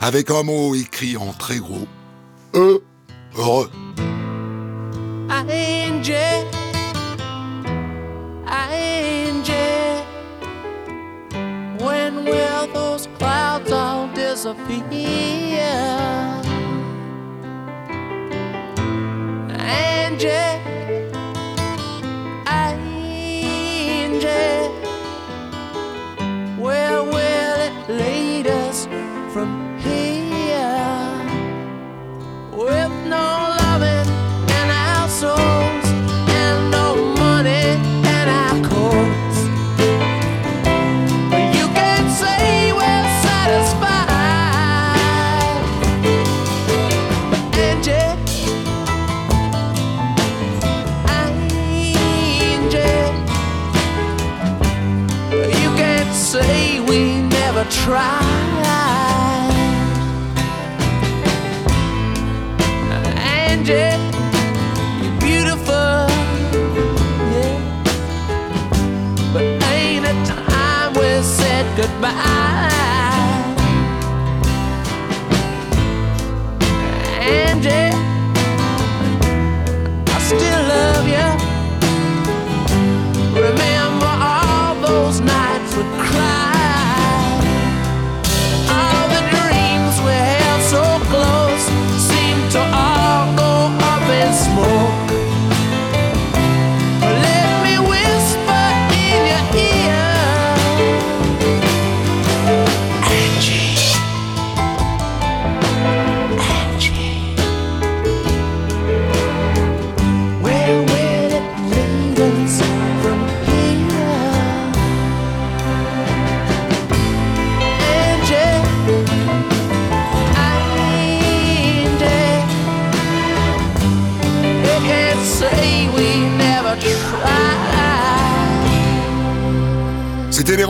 [0.00, 1.86] avec un mot écrit en très gros
[2.54, 3.70] heureux.
[11.80, 14.80] When will those clouds all disappear?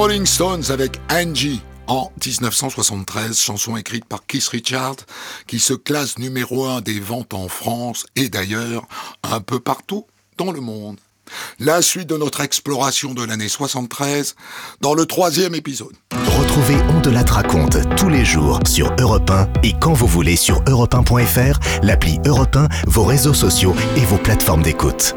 [0.01, 4.97] Rolling Stones avec Angie en 1973, chanson écrite par Keith Richards,
[5.47, 8.89] qui se classe numéro un des ventes en France et d'ailleurs
[9.23, 10.07] un peu partout
[10.39, 10.97] dans le monde.
[11.59, 14.37] La suite de notre exploration de l'année 73
[14.81, 15.93] dans le troisième épisode.
[16.39, 20.37] Retrouvez On de la raconte tous les jours sur Europe 1 et quand vous voulez
[20.37, 25.15] sur europe1.fr, l'appli Europe 1, vos réseaux sociaux et vos plateformes d'écoute.